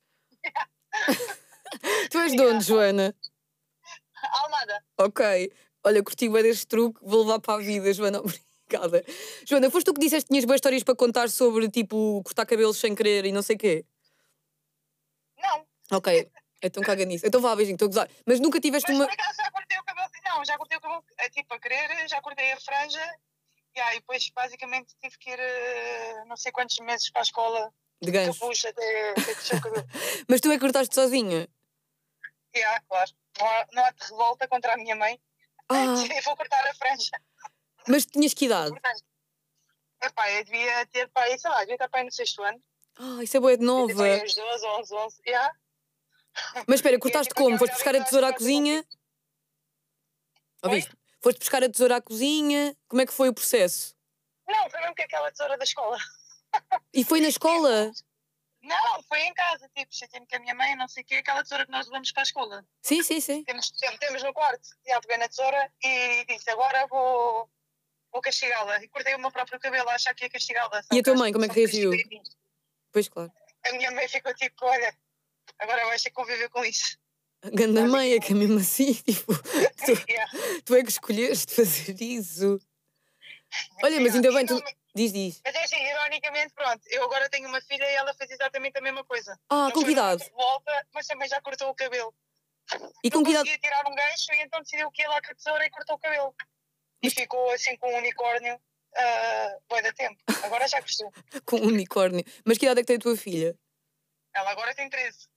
tu 2.11 2.19
és 2.19 2.33
de 2.33 2.41
onde, 2.41 2.65
Joana? 2.65 3.15
Almada, 4.43 4.85
Ok. 4.99 5.53
Olha, 5.83 6.03
curti 6.03 6.29
bem 6.29 6.43
deste 6.43 6.67
truque, 6.67 7.01
vou 7.03 7.23
levar 7.23 7.41
para 7.41 7.55
a 7.55 7.65
vida, 7.65 7.93
Joana. 7.93 8.21
Obrigada. 8.69 9.05
Joana, 9.47 9.71
foste 9.71 9.87
tu 9.87 9.95
que 9.95 10.01
disseste 10.01 10.27
que 10.27 10.33
tinhas 10.33 10.45
boas 10.45 10.59
histórias 10.59 10.83
para 10.85 10.95
contar 10.95 11.29
sobre, 11.31 11.69
tipo, 11.71 12.23
cortar 12.23 12.45
cabelos 12.47 12.77
sem 12.77 12.95
querer 12.95 13.25
e 13.25 13.33
não 13.33 13.43
sei 13.43 13.57
quê? 13.57 13.85
não. 15.39 15.67
Ok. 15.99 16.31
Então 16.63 16.83
caga 16.83 17.05
nisso. 17.07 17.27
Então 17.27 17.41
vá, 17.41 17.57
beijinho, 17.57 17.75
estou 17.77 17.87
a 17.87 17.89
gozar. 17.89 18.09
Mas 18.27 18.39
nunca 18.39 18.61
tiveste 18.61 18.93
Mas 18.93 18.99
uma. 19.01 19.07
por 19.07 19.15
acaso 19.15 19.37
já 19.39 19.51
cortei 19.51 19.79
o 19.79 19.83
cabelo. 19.85 20.11
Não, 20.41 20.45
já 20.47 20.57
cortei 20.57 20.79
o 20.79 20.81
cabelo, 20.81 21.05
é, 21.19 21.29
tipo, 21.29 21.53
a 21.55 21.61
querer, 21.61 22.09
já 22.09 22.19
cortei 22.23 22.51
a 22.53 22.61
franja. 22.61 23.15
Yeah, 23.77 23.95
e 23.95 24.01
depois, 24.01 24.27
basicamente, 24.31 24.95
tive 24.99 25.19
que 25.19 25.31
ir 25.31 25.39
eh, 25.39 26.25
não 26.27 26.35
sei 26.37 26.51
quantos 26.51 26.79
meses 26.79 27.11
para 27.11 27.21
a 27.21 27.25
escola, 27.25 27.71
De 28.01 28.11
gancho. 28.11 28.41
capuz 28.41 28.65
até, 28.65 29.11
até 29.11 29.23
crescer 29.35 29.57
o 29.57 29.61
cabelo. 29.61 29.87
Mas 30.27 30.41
tu 30.41 30.51
é 30.51 30.55
que 30.55 30.61
cortaste 30.61 30.95
sozinha? 30.95 31.47
yeah, 32.57 32.81
claro. 32.89 33.11
Não 33.39 33.47
há, 33.47 33.67
não 33.73 33.85
há 33.85 33.91
de 33.91 34.03
revolta 34.07 34.49
contra 34.49 34.73
a 34.73 34.77
minha 34.79 34.97
mãe. 34.97 35.21
Ah, 35.69 35.75
Eu 36.17 36.23
vou 36.23 36.37
cortar 36.37 36.67
a 36.67 36.75
franja. 36.75 37.11
mas 37.87 38.07
tinhas 38.07 38.33
que 38.33 38.47
idade? 38.47 38.71
Portanto, 38.71 39.03
epá, 40.03 40.31
eu 40.33 40.45
devia 40.45 40.87
ter, 40.87 41.07
pá, 41.11 41.27
sei 41.37 41.51
lá, 41.51 41.61
devia 41.61 41.75
estar 41.75 41.89
para 41.91 42.01
aí 42.01 42.07
no 42.07 42.13
sexto 42.13 42.43
ano. 42.43 42.61
Ah, 42.99 43.23
isso 43.23 43.37
é 43.37 43.41
boa 43.41 43.57
de 43.57 43.59
Devia 43.59 43.87
ter 43.87 43.93
nova. 43.93 43.95
para 43.95 44.15
aí 44.15 44.25
uns 44.25 44.35
12, 44.35 44.67
11, 44.67 44.95
11. 44.95 45.17
Yeah. 45.27 45.55
Mas 46.67 46.77
espera, 46.77 46.99
cortaste 46.99 47.29
tipo 47.29 47.43
como? 47.43 47.59
Foste 47.59 47.75
buscar 47.75 47.95
a 47.95 48.03
tesoura 48.03 48.29
à 48.29 48.33
cozinha? 48.33 48.83
Oi? 50.63 50.69
Ouviste? 50.71 50.97
Foste 51.23 51.39
buscar 51.39 51.63
a 51.63 51.69
tesoura 51.69 51.97
à 51.97 52.01
cozinha? 52.03 52.77
Como 52.89 53.03
é 53.03 53.07
que 53.07 53.13
foi 53.13 53.29
o 53.29 53.35
processo? 53.35 53.95
Não, 54.49 54.69
foi 54.71 54.81
mesmo 54.81 54.95
que 54.95 55.03
aquela 55.03 55.31
tesoura 55.31 55.57
da 55.57 55.65
escola. 55.65 55.97
E 56.93 57.05
foi 57.05 57.21
na 57.21 57.29
escola? 57.29 57.93
Não, 58.63 59.03
foi 59.05 59.21
em 59.21 59.33
casa, 59.33 59.71
tipo, 59.77 59.95
chatei-me 59.95 60.27
com 60.27 60.35
a 60.35 60.39
minha 60.41 60.55
mãe, 60.55 60.75
não 60.75 60.89
sei 60.89 61.05
o 61.05 61.07
quê, 61.07 61.15
aquela 61.17 61.43
tesoura 61.45 61.65
que 61.65 61.71
nós 61.71 61.87
levamos 61.87 62.11
para 62.11 62.23
a 62.23 62.25
escola. 62.25 62.67
Sim, 62.83 63.03
sim, 63.05 63.21
sim. 63.21 63.45
temos, 63.45 63.71
tem- 63.71 63.97
temos 63.99 64.23
no 64.25 64.33
quarto. 64.35 64.69
Já 64.85 65.01
peguei 65.01 65.17
na 65.19 65.29
tesoura 65.29 65.73
e 65.85 66.25
disse: 66.27 66.51
agora 66.51 66.87
vou, 66.89 67.49
vou 68.13 68.21
castigá-la. 68.21 68.83
E 68.83 68.89
cortei 68.89 69.15
o 69.15 69.19
meu 69.21 69.31
próprio 69.31 69.61
cabelo 69.61 69.89
a 69.91 69.95
achar 69.95 70.13
que 70.15 70.25
ia 70.25 70.31
castigá-la. 70.31 70.83
E 70.93 70.99
a 70.99 71.03
tua 71.03 71.15
mãe, 71.15 71.33
como 71.33 71.45
é 71.45 71.49
que 71.49 71.55
reagiu? 71.55 71.93
Pois 72.93 73.09
claro. 73.09 73.33
A 73.67 73.73
minha 73.73 73.93
mãe 73.93 74.09
ficou 74.09 74.35
tipo: 74.35 74.67
olha, 74.67 74.93
agora 75.61 75.87
vais 75.87 76.03
ter 76.03 76.11
que 76.11 76.17
conviver 76.17 76.51
com 76.51 76.65
isso. 76.65 76.99
Ganda 77.55 77.87
mãe, 77.87 78.13
é 78.15 78.21
que 78.21 78.33
é 78.33 78.35
mesmo 78.37 78.59
assim, 78.59 78.93
tipo, 79.05 79.33
tu, 79.85 80.63
tu 80.65 80.75
é 80.75 80.83
que 80.83 80.91
escolheste 80.91 81.55
fazer 81.55 81.97
isso. 82.01 82.61
Olha, 83.83 84.01
mas 84.01 84.15
Yeah. 84.15 84.17
ainda 84.17 84.33
bem, 84.33 84.47
tu... 84.47 84.63
Diz, 84.95 85.13
diz. 85.13 85.41
Mas 85.45 85.55
é 85.55 85.63
assim, 85.65 85.77
ironicamente, 85.83 86.53
pronto, 86.53 86.81
eu 86.89 87.05
agora 87.05 87.29
tenho 87.31 87.49
uma 87.49 87.61
filha 87.61 87.85
e 87.85 87.95
ela 87.95 88.13
fez 88.15 88.31
exatamente 88.33 88.77
a 88.77 88.81
mesma 88.81 89.05
coisa. 89.05 89.39
Ah, 89.49 89.65
Não 89.67 89.71
com 89.73 89.85
que 89.85 89.93
idade? 89.93 90.29
Volta, 90.33 90.87
mas 90.93 91.07
também 91.07 91.29
já 91.29 91.41
cortou 91.41 91.69
o 91.71 91.75
cabelo. 91.75 92.13
E 93.03 93.11
com 93.11 93.23
que 93.23 93.31
idade? 93.31 93.49
conseguia 93.49 93.59
tirar 93.71 93.87
um 93.89 93.95
gancho 93.95 94.33
e 94.33 94.43
então 94.43 94.61
decidiu 94.61 94.91
que 94.91 95.03
ia 95.03 95.09
lá 95.09 95.21
com 95.23 95.31
a 95.31 95.35
tesoura 95.35 95.65
e 95.65 95.71
cortou 95.71 95.95
o 95.97 95.99
cabelo. 95.99 96.35
E 97.03 97.09
ficou 97.09 97.51
assim 97.53 97.77
com 97.77 97.89
um 97.93 97.99
unicórnio 97.99 98.55
uh, 98.57 99.63
boi 99.69 99.81
da 99.81 99.93
tempo. 99.93 100.21
Agora 100.43 100.67
já 100.69 100.83
cresceu. 100.83 101.11
Com 101.47 101.57
um 101.57 101.67
unicórnio. 101.69 102.25
Mas 102.45 102.59
que 102.59 102.67
idade 102.67 102.81
é 102.81 102.83
que 102.83 102.87
tem 102.89 102.97
a 102.97 103.01
tua 103.01 103.17
filha? 103.17 103.57
Ela 104.35 104.51
agora 104.51 104.75
tem 104.75 104.89
13. 104.91 105.29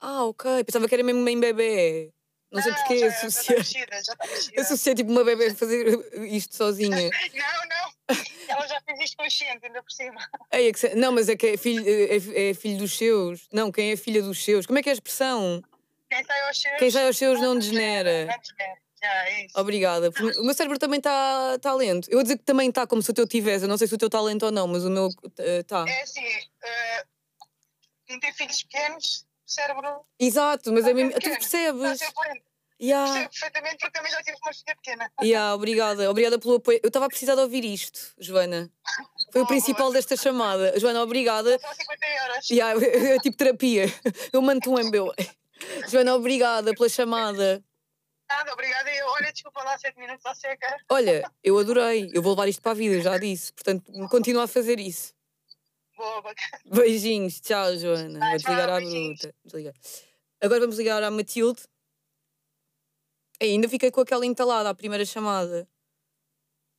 Ah, 0.00 0.24
ok. 0.24 0.64
Pensava 0.64 0.88
que 0.88 0.94
era 0.94 1.02
mesmo 1.02 1.22
mãe 1.22 1.38
bebê. 1.38 2.12
Não 2.50 2.62
sei 2.62 2.72
porquê 2.72 2.98
já, 2.98 3.08
já 3.10 3.26
está 3.26 3.54
crescida, 3.54 3.92
já 3.92 3.98
está 4.00 4.16
crescida. 4.16 4.62
Associei 4.62 4.94
tipo 4.94 5.10
uma 5.10 5.24
bebê 5.24 5.48
a 5.48 5.54
fazer 5.54 5.86
isto 6.26 6.56
sozinha. 6.56 7.10
Não, 7.34 7.66
não. 7.68 8.16
Ela 8.48 8.68
já 8.68 8.80
fez 8.82 9.00
isto 9.00 9.16
consciente, 9.16 9.66
ainda 9.66 9.82
por 9.82 9.90
cima. 9.90 10.20
Ei, 10.52 10.68
é 10.68 10.72
que 10.72 10.94
Não, 10.94 11.10
mas 11.10 11.28
é 11.28 11.36
que 11.36 11.48
é 11.48 11.56
filho, 11.56 11.84
é, 11.84 12.50
é 12.50 12.54
filho 12.54 12.78
dos 12.78 12.96
seus. 12.96 13.48
Não, 13.52 13.72
quem 13.72 13.90
é 13.90 13.96
filha 13.96 14.22
dos 14.22 14.42
seus? 14.44 14.64
Como 14.64 14.78
é 14.78 14.82
que 14.82 14.88
é 14.88 14.92
a 14.92 14.94
expressão? 14.94 15.60
Quem 16.08 16.24
sai 16.24 16.40
aos 16.42 16.62
seus. 16.62 16.78
Quem 16.78 16.90
sai 16.90 17.06
aos 17.06 17.18
seus 17.18 17.40
não 17.40 17.58
degenera. 17.58 18.26
Não 18.26 18.38
degenera. 18.38 18.78
Já, 19.02 19.28
é 19.28 19.44
isso. 19.46 19.60
Obrigada. 19.60 20.10
O 20.38 20.44
meu 20.44 20.54
cérebro 20.54 20.78
também 20.78 20.98
está 20.98 21.58
tá 21.58 21.74
lento. 21.74 22.08
Eu 22.08 22.18
vou 22.18 22.22
dizer 22.22 22.38
que 22.38 22.44
também 22.44 22.68
está 22.68 22.86
como 22.86 23.02
se 23.02 23.10
o 23.10 23.14
teu 23.14 23.26
tivesse. 23.26 23.64
Eu 23.64 23.68
não 23.68 23.76
sei 23.76 23.88
se 23.88 23.94
o 23.94 23.98
teu 23.98 24.06
está 24.06 24.20
lento 24.20 24.46
ou 24.46 24.52
não, 24.52 24.68
mas 24.68 24.84
o 24.84 24.90
meu 24.90 25.08
está. 25.38 25.84
É 25.88 26.02
assim, 26.02 26.24
uh, 26.24 27.06
não 28.08 28.20
ter 28.20 28.32
filhos 28.32 28.62
pequenos 28.62 29.25
cérebro. 29.46 30.04
Exato, 30.18 30.72
mas 30.72 30.86
é 30.86 30.92
mesmo. 30.92 31.12
Tu 31.12 31.30
percebes? 31.30 32.00
Yeah. 32.78 33.10
Percebo 33.10 33.30
perfeitamente 33.30 33.76
porque 33.78 33.98
também 33.98 34.12
já 34.12 34.22
tive 34.22 34.36
uma 34.42 34.52
filha 34.52 34.76
pequena. 34.76 35.10
Yeah, 35.22 35.54
obrigada, 35.54 36.10
obrigada 36.10 36.38
pelo 36.38 36.56
apoio. 36.56 36.78
Eu 36.82 36.88
estava 36.88 37.06
a 37.06 37.08
precisar 37.08 37.34
de 37.34 37.40
ouvir 37.40 37.64
isto, 37.64 38.14
Joana. 38.18 38.70
Foi 39.32 39.42
o 39.42 39.46
principal 39.46 39.90
desta 39.90 40.16
chamada. 40.16 40.78
Joana, 40.78 41.02
obrigada. 41.02 41.58
São 41.58 41.74
50 41.74 42.06
euros. 42.06 42.50
Yeah, 42.50 42.86
é 43.14 43.18
tipo 43.18 43.36
terapia. 43.36 43.86
Eu 44.32 44.42
mando 44.42 44.70
um 44.70 44.78
MBO. 44.78 45.14
Joana, 45.88 46.14
obrigada 46.14 46.74
pela 46.74 46.88
chamada. 46.88 47.64
Nada, 48.28 48.52
obrigada. 48.52 48.90
Eu, 48.90 49.06
olha, 49.06 49.32
desculpa 49.32 49.62
lá, 49.62 49.78
7 49.78 49.98
minutos 49.98 50.26
à 50.26 50.34
seca. 50.34 50.76
Olha, 50.90 51.30
eu 51.42 51.58
adorei. 51.58 52.10
Eu 52.12 52.20
vou 52.20 52.32
levar 52.32 52.48
isto 52.48 52.60
para 52.60 52.72
a 52.72 52.74
vida, 52.74 53.00
já 53.00 53.16
disse. 53.16 53.52
Portanto, 53.54 53.90
continua 54.10 54.44
a 54.44 54.48
fazer 54.48 54.78
isso. 54.78 55.14
Boa, 55.96 56.20
bacana. 56.20 56.62
Beijinhos. 56.66 57.40
Tchau, 57.40 57.76
Joana. 57.76 58.18
Ah, 58.22 58.28
vou 58.28 58.36
desligar 58.36 58.68
à 58.68 58.80
bruta. 58.80 59.34
Desligar. 59.44 59.74
Agora 60.40 60.60
vamos 60.60 60.78
ligar 60.78 61.02
à 61.02 61.10
Matilde. 61.10 61.62
Ainda 63.40 63.68
fiquei 63.68 63.90
com 63.90 64.00
aquela 64.00 64.26
entalada 64.26 64.68
à 64.68 64.74
primeira 64.74 65.04
chamada. 65.04 65.68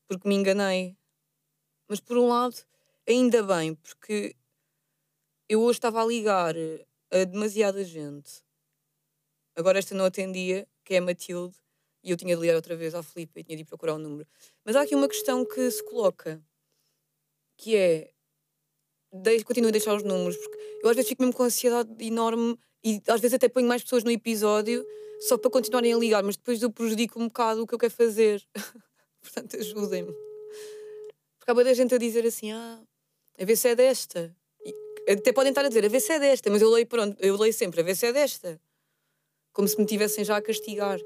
Porque 0.08 0.28
me 0.28 0.36
enganei. 0.36 0.96
Mas 1.88 2.00
por 2.00 2.18
um 2.18 2.28
lado, 2.28 2.56
ainda 3.08 3.42
bem, 3.44 3.74
porque 3.76 4.36
eu 5.50 5.62
hoje 5.62 5.78
estava 5.78 6.02
a 6.02 6.06
ligar 6.06 6.54
a 7.12 7.24
demasiada 7.24 7.84
gente. 7.84 8.44
Agora 9.56 9.80
esta 9.80 9.96
não 9.96 10.06
atendia, 10.06 10.68
que 10.84 10.94
é 10.94 10.98
a 10.98 11.02
Matilde, 11.02 11.56
e 12.04 12.12
eu 12.12 12.18
tinha 12.18 12.36
de 12.36 12.42
ligar 12.42 12.56
outra 12.56 12.76
vez 12.76 12.94
à 12.94 13.02
Filipe 13.02 13.40
e 13.40 13.44
tinha 13.44 13.56
de 13.56 13.64
ir 13.64 13.66
procurar 13.66 13.96
o 13.96 13.98
número. 13.98 14.30
Mas 14.64 14.76
há 14.76 14.82
aqui 14.82 14.94
uma 14.94 15.08
questão 15.08 15.46
que 15.46 15.72
se 15.72 15.84
coloca, 15.84 16.44
que 17.58 17.76
é. 17.76 18.14
De, 19.22 19.44
continuo 19.44 19.70
a 19.70 19.72
deixar 19.72 19.96
os 19.96 20.04
números, 20.04 20.38
porque 20.38 20.58
eu 20.84 20.90
às 20.90 20.96
vezes 20.96 21.10
fico 21.10 21.22
mesmo 21.22 21.36
com 21.36 21.44
ansiedade 21.44 21.90
enorme 22.00 22.58
e 22.84 23.02
às 23.08 23.20
vezes 23.20 23.36
até 23.36 23.50
ponho 23.50 23.68
mais 23.68 23.84
pessoas 23.84 24.04
no 24.04 24.12
episódio 24.12 24.86
só 25.20 25.38
para 25.38 25.50
continuarem 25.50 25.94
a 25.94 25.98
ligar, 25.98 26.24
mas 26.24 26.38
depois 26.38 26.62
eu 26.62 26.72
prejudico 26.72 27.20
um 27.20 27.28
bocado 27.28 27.64
o 27.64 27.68
que 27.68 27.74
eu 27.74 27.80
quero 27.80 27.94
fazer. 27.94 28.44
Portanto, 29.22 29.58
ajudem-me. 29.58 30.14
Porque 31.40 31.52
há 31.52 31.54
muita 31.54 31.74
gente 31.74 31.94
a 31.96 31.98
dizer 31.98 32.26
assim: 32.26 32.52
ah, 32.52 32.82
a 33.40 33.46
ver 33.46 33.56
se 33.56 33.70
é 33.70 33.76
desta. 33.76 34.36
E 34.64 35.12
até 35.12 35.32
podem 35.32 35.50
estar 35.50 35.66
a 35.66 35.68
dizer 35.68 35.86
a 35.86 35.90
ver 35.90 36.00
se 36.00 36.12
é 36.12 36.20
desta, 36.20 36.50
mas 36.50 36.62
eu 36.62 36.70
leio, 36.70 36.86
pronto, 36.86 37.18
eu 37.20 37.36
leio 37.38 37.54
sempre 37.54 37.82
a 37.82 37.84
ver 37.84 37.96
se 37.96 38.06
é 38.06 38.14
desta. 38.14 38.60
Como 39.54 39.68
se 39.68 39.80
me 39.80 39.86
tivessem 39.86 40.24
já 40.24 40.38
a 40.38 40.42
castigar. 40.42 41.00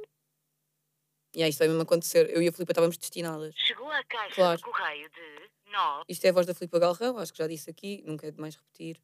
E 1.34 1.42
aí, 1.42 1.50
isto 1.50 1.60
vai 1.60 1.70
mesmo 1.70 1.84
acontecer. 1.84 2.30
Eu 2.30 2.42
e 2.42 2.48
a 2.50 2.52
Filipa 2.52 2.74
estávamos 2.74 2.98
destinadas. 2.98 3.54
Chegou 3.56 3.90
a 3.90 4.04
caixa 4.04 4.36
claro. 4.36 4.58
de 4.58 4.64
correio 4.64 5.10
de 5.10 5.51
9. 5.72 6.06
Isto 6.08 6.26
é 6.26 6.30
a 6.30 6.34
voz 6.34 6.46
da 6.46 6.54
Filipa 6.54 6.80
Galrão, 6.80 7.18
acho 7.18 7.32
que 7.32 7.40
já 7.40 7.48
disse 7.48 7.70
aqui, 7.70 8.04
nunca 8.06 8.28
é 8.28 8.32
demais 8.32 8.56
repetir. 8.56 9.02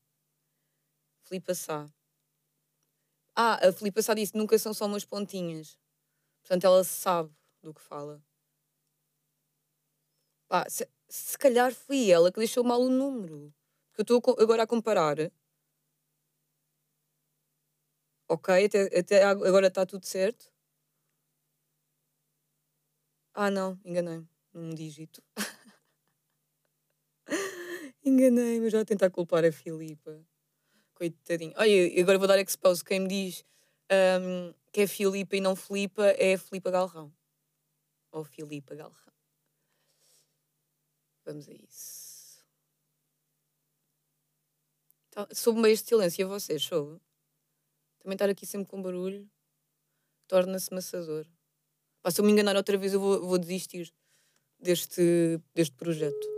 Filipa 1.24 1.54
Sá. 1.54 1.86
Ah, 3.36 3.68
a 3.68 3.72
Filipa 3.72 4.02
só 4.02 4.14
disse 4.14 4.36
nunca 4.36 4.58
são 4.58 4.74
só 4.74 4.86
umas 4.86 5.06
pontinhas. 5.06 5.78
Portanto, 6.42 6.66
ela 6.66 6.84
sabe 6.84 7.32
do 7.62 7.74
que 7.74 7.82
fala. 7.82 8.24
Pá, 10.48 10.66
se, 10.70 10.88
se 11.10 11.38
calhar 11.38 11.74
foi 11.74 12.10
ela 12.10 12.32
que 12.32 12.40
deixou 12.40 12.64
mal 12.64 12.82
o 12.82 12.90
número. 12.90 13.54
Porque 13.94 14.12
eu 14.12 14.18
estou 14.18 14.36
agora 14.40 14.64
a 14.64 14.68
comparar. 14.68 15.18
Ok, 18.30 18.50
até, 18.66 19.00
até 19.00 19.24
agora 19.24 19.68
está 19.68 19.86
tudo 19.86 20.06
certo. 20.06 20.52
Ah, 23.34 23.50
não, 23.52 23.80
enganei-me. 23.86 24.28
Num 24.54 24.74
dígito. 24.74 25.22
enganei-me, 28.08 28.70
já 28.70 28.82
a 28.82 28.86
tentar 28.86 29.10
culpar 29.10 29.46
a 29.46 29.52
Filipa. 29.52 30.20
Coitadinho. 30.94 31.54
Olha, 31.58 32.02
agora 32.02 32.18
vou 32.18 32.28
dar 32.28 32.40
expose. 32.40 32.84
Quem 32.84 33.02
me 33.02 33.08
diz 33.08 33.44
um, 34.22 34.54
que 34.72 34.82
é 34.82 34.88
Filipa 34.88 35.36
e 35.36 35.42
não 35.42 35.56
Filipa 35.56 36.06
é 36.18 36.38
Filipa 36.38 36.72
Galrão. 36.72 37.14
Ou 38.12 38.24
Filipa 38.24 38.76
Galrão. 38.76 39.14
Vamos 41.26 41.48
a 41.48 41.54
isso. 41.54 42.44
Tá, 45.12 45.28
soube 45.34 45.60
meio 45.60 45.76
de 45.76 45.84
silêncio 45.84 46.26
a 46.26 46.30
vocês, 46.30 46.64
soube? 46.64 47.02
Também 48.00 48.16
estar 48.16 48.30
aqui 48.30 48.46
sempre 48.46 48.70
com 48.70 48.82
barulho 48.82 49.30
torna-se 50.28 50.74
maçador. 50.74 51.26
Pá, 52.02 52.12
se 52.12 52.22
eu 52.22 52.26
me 52.26 52.32
enganar 52.32 52.56
outra 52.56 52.78
vez, 52.78 52.94
eu 52.94 53.00
vou, 53.00 53.26
vou 53.26 53.38
desistir 53.38 53.92
deste, 54.60 55.42
deste 55.54 55.76
projeto. 55.76 56.37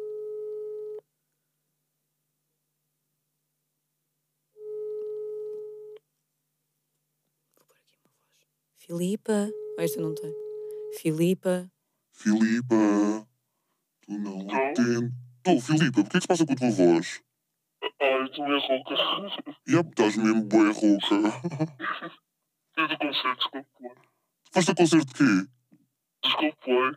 Filipa. 8.90 9.48
Oh, 9.78 9.82
esta 9.82 10.02
não 10.02 10.16
tem. 10.16 10.34
Filipa. 10.98 11.72
Filipa. 12.12 13.28
Tu 14.02 14.18
não 14.18 14.42
atendes. 14.50 15.12
Tu, 15.44 15.62
Filipa, 15.62 16.02
porquê 16.02 16.18
que 16.18 16.22
se 16.22 16.28
passa 16.28 16.44
com 16.44 16.54
a 16.54 16.56
tua 16.56 16.72
voz? 16.72 17.22
Ai, 17.84 18.30
tu 18.30 18.42
é 18.42 18.68
rouca. 18.68 18.96
Já 19.68 19.82
estás 19.82 20.18
mesmo 20.18 20.44
boa 20.46 20.72
rouca. 20.72 21.06
Fui 22.74 22.88
do 22.88 22.98
concerto, 22.98 23.52
Coldplay. 23.52 23.92
Foste 24.52 24.72
a 24.72 24.76
concerto 24.76 25.06
de 25.06 25.14
quê? 25.14 25.50
Dos 26.24 26.34
Coldplay. 26.34 26.92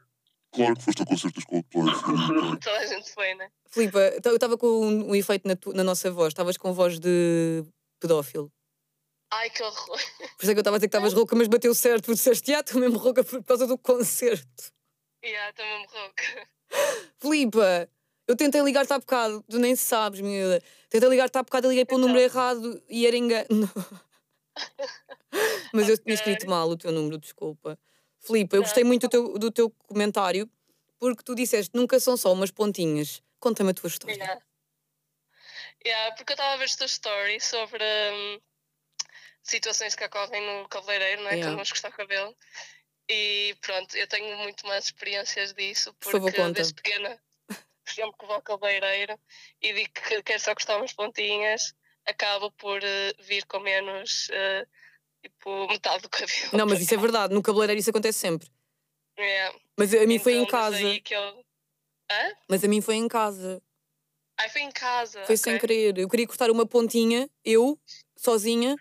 Claro 0.55 0.77
que 0.77 0.83
foste 0.85 1.01
ao 1.01 1.07
concerto 1.07 1.35
dos 1.35 1.45
Coldplay. 1.45 1.85
Toda 2.65 2.79
a 2.79 2.87
gente 2.87 3.13
foi, 3.13 3.35
né? 3.35 3.51
Filipa, 3.71 3.99
eu 4.25 4.35
estava 4.35 4.57
com 4.57 4.67
um, 4.67 5.11
um 5.11 5.15
efeito 5.15 5.47
na, 5.47 5.57
tu, 5.57 5.75
na 5.75 5.85
nossa 5.85 6.11
voz. 6.11 6.29
Estavas 6.29 6.57
com 6.57 6.73
voz 6.73 6.99
de 6.99 7.63
pedófilo. 8.01 8.51
Ai, 9.33 9.49
que 9.49 9.63
horror. 9.63 9.99
Por 10.37 10.43
isso 10.43 10.51
é 10.51 10.55
que 10.55 10.59
eu 10.59 10.61
estava 10.61 10.77
a 10.77 10.79
dizer 10.79 10.89
que 10.89 10.97
estavas 10.97 11.15
rouca, 11.15 11.35
mas 11.35 11.49
bateu 11.49 11.75
certo, 11.75 12.05
porque 12.05 12.17
disseste, 12.17 12.53
ah, 12.53 12.61
estou 12.61 12.79
mesmo 12.79 12.99
rouca 12.99 13.25
por 13.25 13.43
causa 13.43 13.67
do 13.67 13.79
concerto. 13.79 14.73
Yeah, 15.25 15.49
estou 15.49 15.65
mesmo 15.65 15.87
rouca. 15.91 16.49
Filipa, 17.19 17.89
eu 18.29 18.37
tentei 18.37 18.61
ligar-te 18.61 18.93
há 18.93 18.99
bocado, 18.99 19.43
tu 19.49 19.59
nem 19.59 19.75
sabes, 19.75 20.21
miúda. 20.21 20.63
Tentei 20.91 21.09
ligar-te 21.09 21.39
há 21.39 21.43
bocado, 21.43 21.69
liguei 21.69 21.87
para 21.87 21.97
o 21.97 21.99
então. 21.99 22.09
número 22.09 22.23
errado 22.23 22.83
e 22.91 23.07
era 23.07 23.17
engano. 23.17 23.71
mas 25.73 25.85
okay. 25.85 25.95
eu 25.95 25.99
tinha 25.99 26.15
escrito 26.15 26.47
mal 26.47 26.69
o 26.69 26.77
teu 26.77 26.93
número, 26.93 27.17
desculpa. 27.17 27.79
Filipa, 28.21 28.57
eu 28.57 28.63
gostei 28.63 28.85
muito 28.85 29.09
do 29.09 29.09
teu, 29.09 29.39
do 29.39 29.51
teu 29.51 29.71
comentário, 29.71 30.49
porque 30.99 31.23
tu 31.23 31.35
disseste 31.35 31.75
nunca 31.75 31.99
são 31.99 32.19
só 32.19 32.31
umas 32.35 32.51
pontinhas. 32.51 33.23
Conta-me 33.41 33.71
a 33.71 33.75
tua 33.75 33.89
história. 33.89 34.15
Yeah. 34.15 34.43
Yeah, 35.85 36.15
porque 36.17 36.33
eu 36.33 36.35
estava 36.35 36.53
a 36.53 36.57
ver 36.59 36.65
esta 36.65 36.85
story 36.85 37.41
sobre. 37.41 37.83
Um 37.83 38.52
situações 39.43 39.95
que 39.95 40.05
ocorrem 40.05 40.41
no 40.43 40.69
cabeleireiro, 40.69 41.23
não 41.23 41.29
é? 41.29 41.33
Yeah. 41.33 41.47
Quando 41.47 41.57
vamos 41.57 41.73
cortar 41.73 41.93
cabelo. 41.93 42.37
E 43.09 43.57
pronto, 43.61 43.97
eu 43.97 44.07
tenho 44.07 44.37
muito 44.39 44.67
mais 44.67 44.87
experiências 44.87 45.53
disso, 45.53 45.95
porque 46.01 46.19
Por 46.19 46.53
desde 46.53 46.75
pequena 46.75 47.21
sempre 47.87 48.17
que 48.19 48.27
vou 48.27 48.37
ao 48.37 48.43
cabeleireiro 48.43 49.19
e 49.61 49.73
digo 49.73 49.93
que 49.93 50.23
quero 50.23 50.41
só 50.41 50.55
cortar 50.55 50.79
umas 50.79 50.93
pontinhas, 50.93 51.75
acabo 52.07 52.51
por 52.53 52.79
uh, 52.79 53.23
vir 53.25 53.45
com 53.47 53.61
menos, 53.61 54.29
uh, 54.29 54.67
tipo, 55.23 55.69
metade 55.69 56.03
do 56.03 56.09
cabelo. 56.09 56.51
Não, 56.53 56.67
mas 56.67 56.81
isso 56.81 56.95
é 56.95 56.97
verdade, 56.97 57.35
no 57.35 57.43
cabeleireiro 57.43 57.81
isso 57.81 57.91
acontece 57.91 58.19
sempre. 58.19 58.49
Yeah. 59.19 59.59
Mas 59.77 59.93
a 59.95 60.07
mim 60.07 60.15
então, 60.15 60.25
foi 60.25 60.33
em 60.35 60.43
então, 60.43 60.51
casa. 60.51 60.81
Eu... 60.81 61.45
Hã? 62.11 62.37
Mas 62.49 62.65
a 62.65 62.69
mim 62.69 62.81
foi 62.81 62.95
em 62.97 63.09
casa. 63.09 63.63
Ai, 64.39 64.49
foi 64.49 64.63
em 64.63 64.71
casa. 64.71 65.25
Foi 65.27 65.35
okay. 65.35 65.37
sem 65.37 65.59
querer. 65.59 65.99
Eu 65.99 66.09
queria 66.09 66.27
cortar 66.27 66.51
uma 66.51 66.67
pontinha, 66.67 67.29
eu, 67.45 67.79
sozinha, 68.17 68.77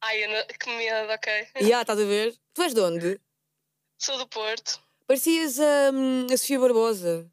Ai, 0.00 0.26
não... 0.26 0.46
que 0.46 0.70
medo, 0.70 1.12
ok. 1.12 1.48
Já, 1.56 1.60
yeah, 1.60 1.82
estás 1.82 2.00
a 2.00 2.04
ver? 2.04 2.36
Tu 2.54 2.62
és 2.62 2.74
de 2.74 2.80
onde? 2.80 3.20
Sou 3.98 4.16
do 4.16 4.28
Porto. 4.28 4.80
Parecias 5.06 5.58
um, 5.58 6.26
a 6.32 6.36
Sofia 6.36 6.60
Barbosa. 6.60 7.30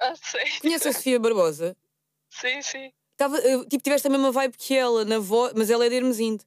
Ah, 0.00 0.14
sei. 0.16 0.60
Conhece 0.60 0.88
a 0.88 0.92
Sofia 0.92 1.18
Barbosa? 1.18 1.76
Sim, 2.30 2.60
sim. 2.62 2.92
Tava, 3.16 3.40
tipo, 3.68 3.82
tiveste 3.82 4.08
a 4.08 4.10
mesma 4.10 4.32
vibe 4.32 4.56
que 4.56 4.74
ela, 4.74 5.04
na 5.04 5.20
voz, 5.20 5.52
mas 5.54 5.70
ela 5.70 5.86
é 5.86 5.88
de 5.88 5.94
Hermesinde. 5.94 6.44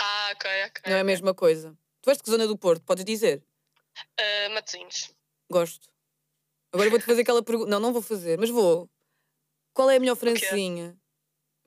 Ah, 0.00 0.30
ok, 0.32 0.50
ok. 0.68 0.82
Não 0.86 0.96
é 0.96 1.00
a 1.00 1.04
mesma 1.04 1.34
coisa. 1.34 1.76
Tu 2.00 2.08
és 2.08 2.16
de 2.16 2.24
que 2.24 2.30
zona 2.30 2.46
do 2.46 2.56
Porto, 2.56 2.82
podes 2.84 3.04
dizer? 3.04 3.44
Uh, 4.18 4.54
Matosinhos. 4.54 5.14
Gosto. 5.50 5.88
Agora 6.72 6.88
vou-te 6.88 7.04
fazer 7.04 7.22
aquela 7.22 7.42
pergunta. 7.42 7.70
Não, 7.70 7.80
não 7.80 7.92
vou 7.92 8.00
fazer, 8.00 8.38
mas 8.38 8.48
vou. 8.48 8.88
Qual 9.74 9.90
é 9.90 9.96
a 9.96 10.00
melhor 10.00 10.16
francesinha? 10.16 10.98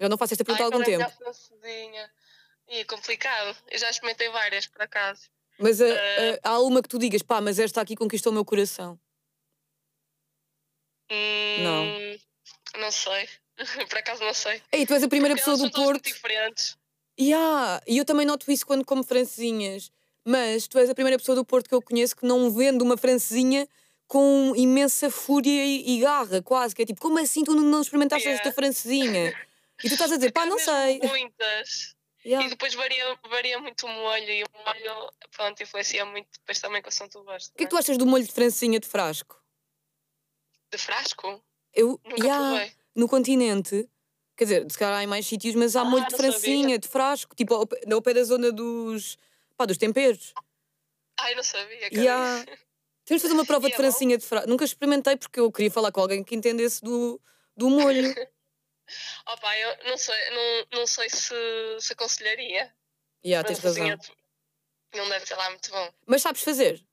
Eu 0.01 0.09
não 0.09 0.17
faço 0.17 0.33
esta 0.33 0.43
pergunta 0.43 0.63
há 0.63 0.65
algum 0.65 0.83
tempo. 0.83 1.05
E 2.67 2.79
é 2.79 2.83
complicado. 2.85 3.55
Eu 3.69 3.77
já 3.77 3.89
experimentei 3.89 4.29
várias, 4.29 4.65
por 4.65 4.81
acaso. 4.81 5.29
Mas 5.59 5.79
uh, 5.79 5.85
uh, 5.85 6.39
há 6.41 6.59
uma 6.59 6.81
que 6.81 6.89
tu 6.89 6.97
digas, 6.97 7.21
pá, 7.21 7.39
mas 7.39 7.59
esta 7.59 7.81
aqui 7.81 7.95
conquistou 7.95 8.31
o 8.31 8.33
meu 8.33 8.43
coração. 8.43 8.99
Hum, 11.11 11.63
não. 11.63 12.81
Não 12.81 12.91
sei. 12.91 13.29
por 13.89 13.97
acaso 13.99 14.23
não 14.23 14.33
sei. 14.33 14.61
Ei, 14.71 14.87
tu 14.87 14.93
és 14.93 15.03
a 15.03 15.07
primeira 15.07 15.35
Porque 15.35 15.51
pessoa 15.51 15.69
do 15.69 15.71
Porto. 15.71 15.91
Muito 15.91 16.13
diferentes. 16.15 16.77
Yeah, 17.19 17.79
e 17.85 17.97
eu 17.97 18.05
também 18.05 18.25
noto 18.25 18.49
isso 18.49 18.65
quando 18.65 18.83
como 18.83 19.03
francesinhas. 19.03 19.91
Mas 20.25 20.67
tu 20.67 20.79
és 20.79 20.89
a 20.89 20.95
primeira 20.95 21.19
pessoa 21.19 21.35
do 21.35 21.45
Porto 21.45 21.69
que 21.69 21.75
eu 21.75 21.81
conheço 21.81 22.15
que 22.15 22.25
não 22.25 22.49
vende 22.49 22.83
uma 22.83 22.97
francesinha 22.97 23.67
com 24.07 24.53
imensa 24.55 25.11
fúria 25.11 25.63
e, 25.63 25.97
e 25.97 25.99
garra, 25.99 26.41
quase. 26.41 26.73
Que 26.73 26.81
é 26.81 26.85
tipo, 26.85 27.01
como 27.01 27.19
assim 27.19 27.43
tu 27.43 27.53
não 27.53 27.81
experimentaste 27.81 28.27
yeah. 28.27 28.41
esta 28.41 28.55
francesinha? 28.55 29.35
E 29.83 29.87
tu 29.87 29.93
estás 29.93 30.11
a 30.11 30.15
dizer, 30.15 30.31
pá, 30.31 30.45
não 30.45 30.59
sei. 30.59 30.99
Muitas. 30.99 31.95
Yeah. 32.23 32.45
E 32.45 32.49
depois 32.51 32.75
varia, 32.75 33.17
varia 33.31 33.59
muito 33.59 33.83
o 33.87 33.89
molho 33.89 34.29
e 34.29 34.43
o 34.43 34.47
molho, 34.53 35.11
pronto, 35.31 35.63
influencia 35.63 36.05
muito 36.05 36.27
depois 36.33 36.59
também 36.59 36.79
com 36.79 36.89
a 36.89 36.91
som 36.91 37.07
gostas. 37.07 37.47
O 37.47 37.53
que 37.53 37.63
é 37.63 37.65
que 37.65 37.71
tu 37.71 37.77
achas 37.77 37.97
do 37.97 38.05
molho 38.05 38.23
de 38.23 38.31
francinha 38.31 38.79
de 38.79 38.87
frasco? 38.87 39.43
De 40.71 40.77
frasco? 40.77 41.43
Eu, 41.73 41.99
Nunca 42.05 42.23
yeah, 42.23 42.71
no 42.95 43.09
continente, 43.09 43.89
quer 44.37 44.43
dizer, 44.43 44.71
se 44.71 44.77
calhar 44.77 44.99
há 44.99 45.03
em 45.03 45.07
mais 45.07 45.25
sítios, 45.25 45.55
mas 45.55 45.75
há 45.75 45.81
ah, 45.81 45.85
molho 45.85 46.05
de 46.05 46.15
francinha, 46.15 46.61
sabia. 46.61 46.77
de 46.77 46.87
frasco, 46.87 47.35
tipo 47.35 47.55
ao, 47.55 47.67
ao 47.91 48.01
pé 48.03 48.13
da 48.13 48.23
zona 48.23 48.51
dos, 48.51 49.17
pá, 49.57 49.65
dos 49.65 49.77
temperos. 49.77 50.31
Ai, 51.19 51.33
não 51.33 51.43
sabia. 51.43 51.89
Yeah. 51.91 52.45
Temos 53.03 53.21
de 53.21 53.27
fazer 53.27 53.33
uma 53.33 53.45
prova 53.45 53.67
de 53.67 53.75
francinha 53.75 54.17
de 54.17 54.25
frasco. 54.25 54.47
Nunca 54.47 54.63
experimentei 54.63 55.17
porque 55.17 55.39
eu 55.39 55.51
queria 55.51 55.71
falar 55.71 55.91
com 55.91 56.01
alguém 56.01 56.23
que 56.23 56.35
entendesse 56.35 56.83
do, 56.83 57.19
do 57.57 57.69
molho. 57.69 58.13
Opa, 59.27 59.57
eu 59.57 59.77
não 59.85 59.97
sei, 59.97 60.29
não, 60.31 60.79
não 60.79 60.87
sei 60.87 61.09
se, 61.09 61.35
se 61.79 61.93
aconselharia. 61.93 62.73
Yeah, 63.25 63.47
tens 63.47 63.59
razão. 63.59 63.97
Não 64.93 65.07
deve 65.09 65.25
ser 65.25 65.35
lá 65.35 65.49
muito 65.49 65.71
bom. 65.71 65.93
Mas 66.05 66.21
sabes 66.21 66.43
fazer? 66.43 66.83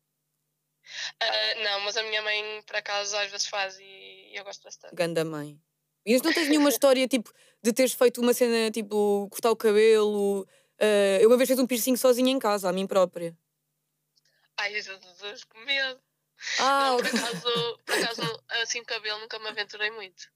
Uh, 1.22 1.62
não, 1.62 1.80
mas 1.80 1.96
a 1.96 2.02
minha 2.02 2.22
mãe, 2.22 2.62
por 2.66 2.76
acaso, 2.76 3.16
às 3.16 3.30
vezes 3.30 3.46
faz 3.46 3.78
e 3.78 4.30
eu 4.34 4.44
gosto 4.44 4.62
bastante. 4.62 4.94
Ganda 4.94 5.24
mãe. 5.24 5.60
E 6.06 6.16
não 6.22 6.32
tens 6.32 6.48
nenhuma 6.48 6.70
história, 6.70 7.06
tipo, 7.06 7.32
de 7.62 7.72
teres 7.72 7.92
feito 7.92 8.20
uma 8.20 8.32
cena, 8.32 8.70
tipo, 8.70 9.28
cortar 9.30 9.50
o 9.50 9.56
cabelo? 9.56 10.42
Uh, 10.80 11.20
eu 11.20 11.28
uma 11.28 11.36
vez 11.36 11.48
fiz 11.48 11.58
um 11.58 11.66
piercing 11.66 11.96
sozinha 11.96 12.30
em 12.30 12.38
casa, 12.38 12.68
a 12.68 12.72
mim 12.72 12.86
própria. 12.86 13.36
Ai, 14.56 14.72
Jesus, 14.72 15.44
que 15.44 15.58
medo. 15.64 16.00
Ah, 16.60 16.90
não, 16.90 16.96
por 16.98 17.06
acaso, 17.06 17.78
por 17.84 17.94
acaso, 17.96 18.44
assim, 18.62 18.84
cabelo 18.84 19.18
nunca 19.20 19.38
me 19.38 19.48
aventurei 19.48 19.90
muito. 19.90 20.30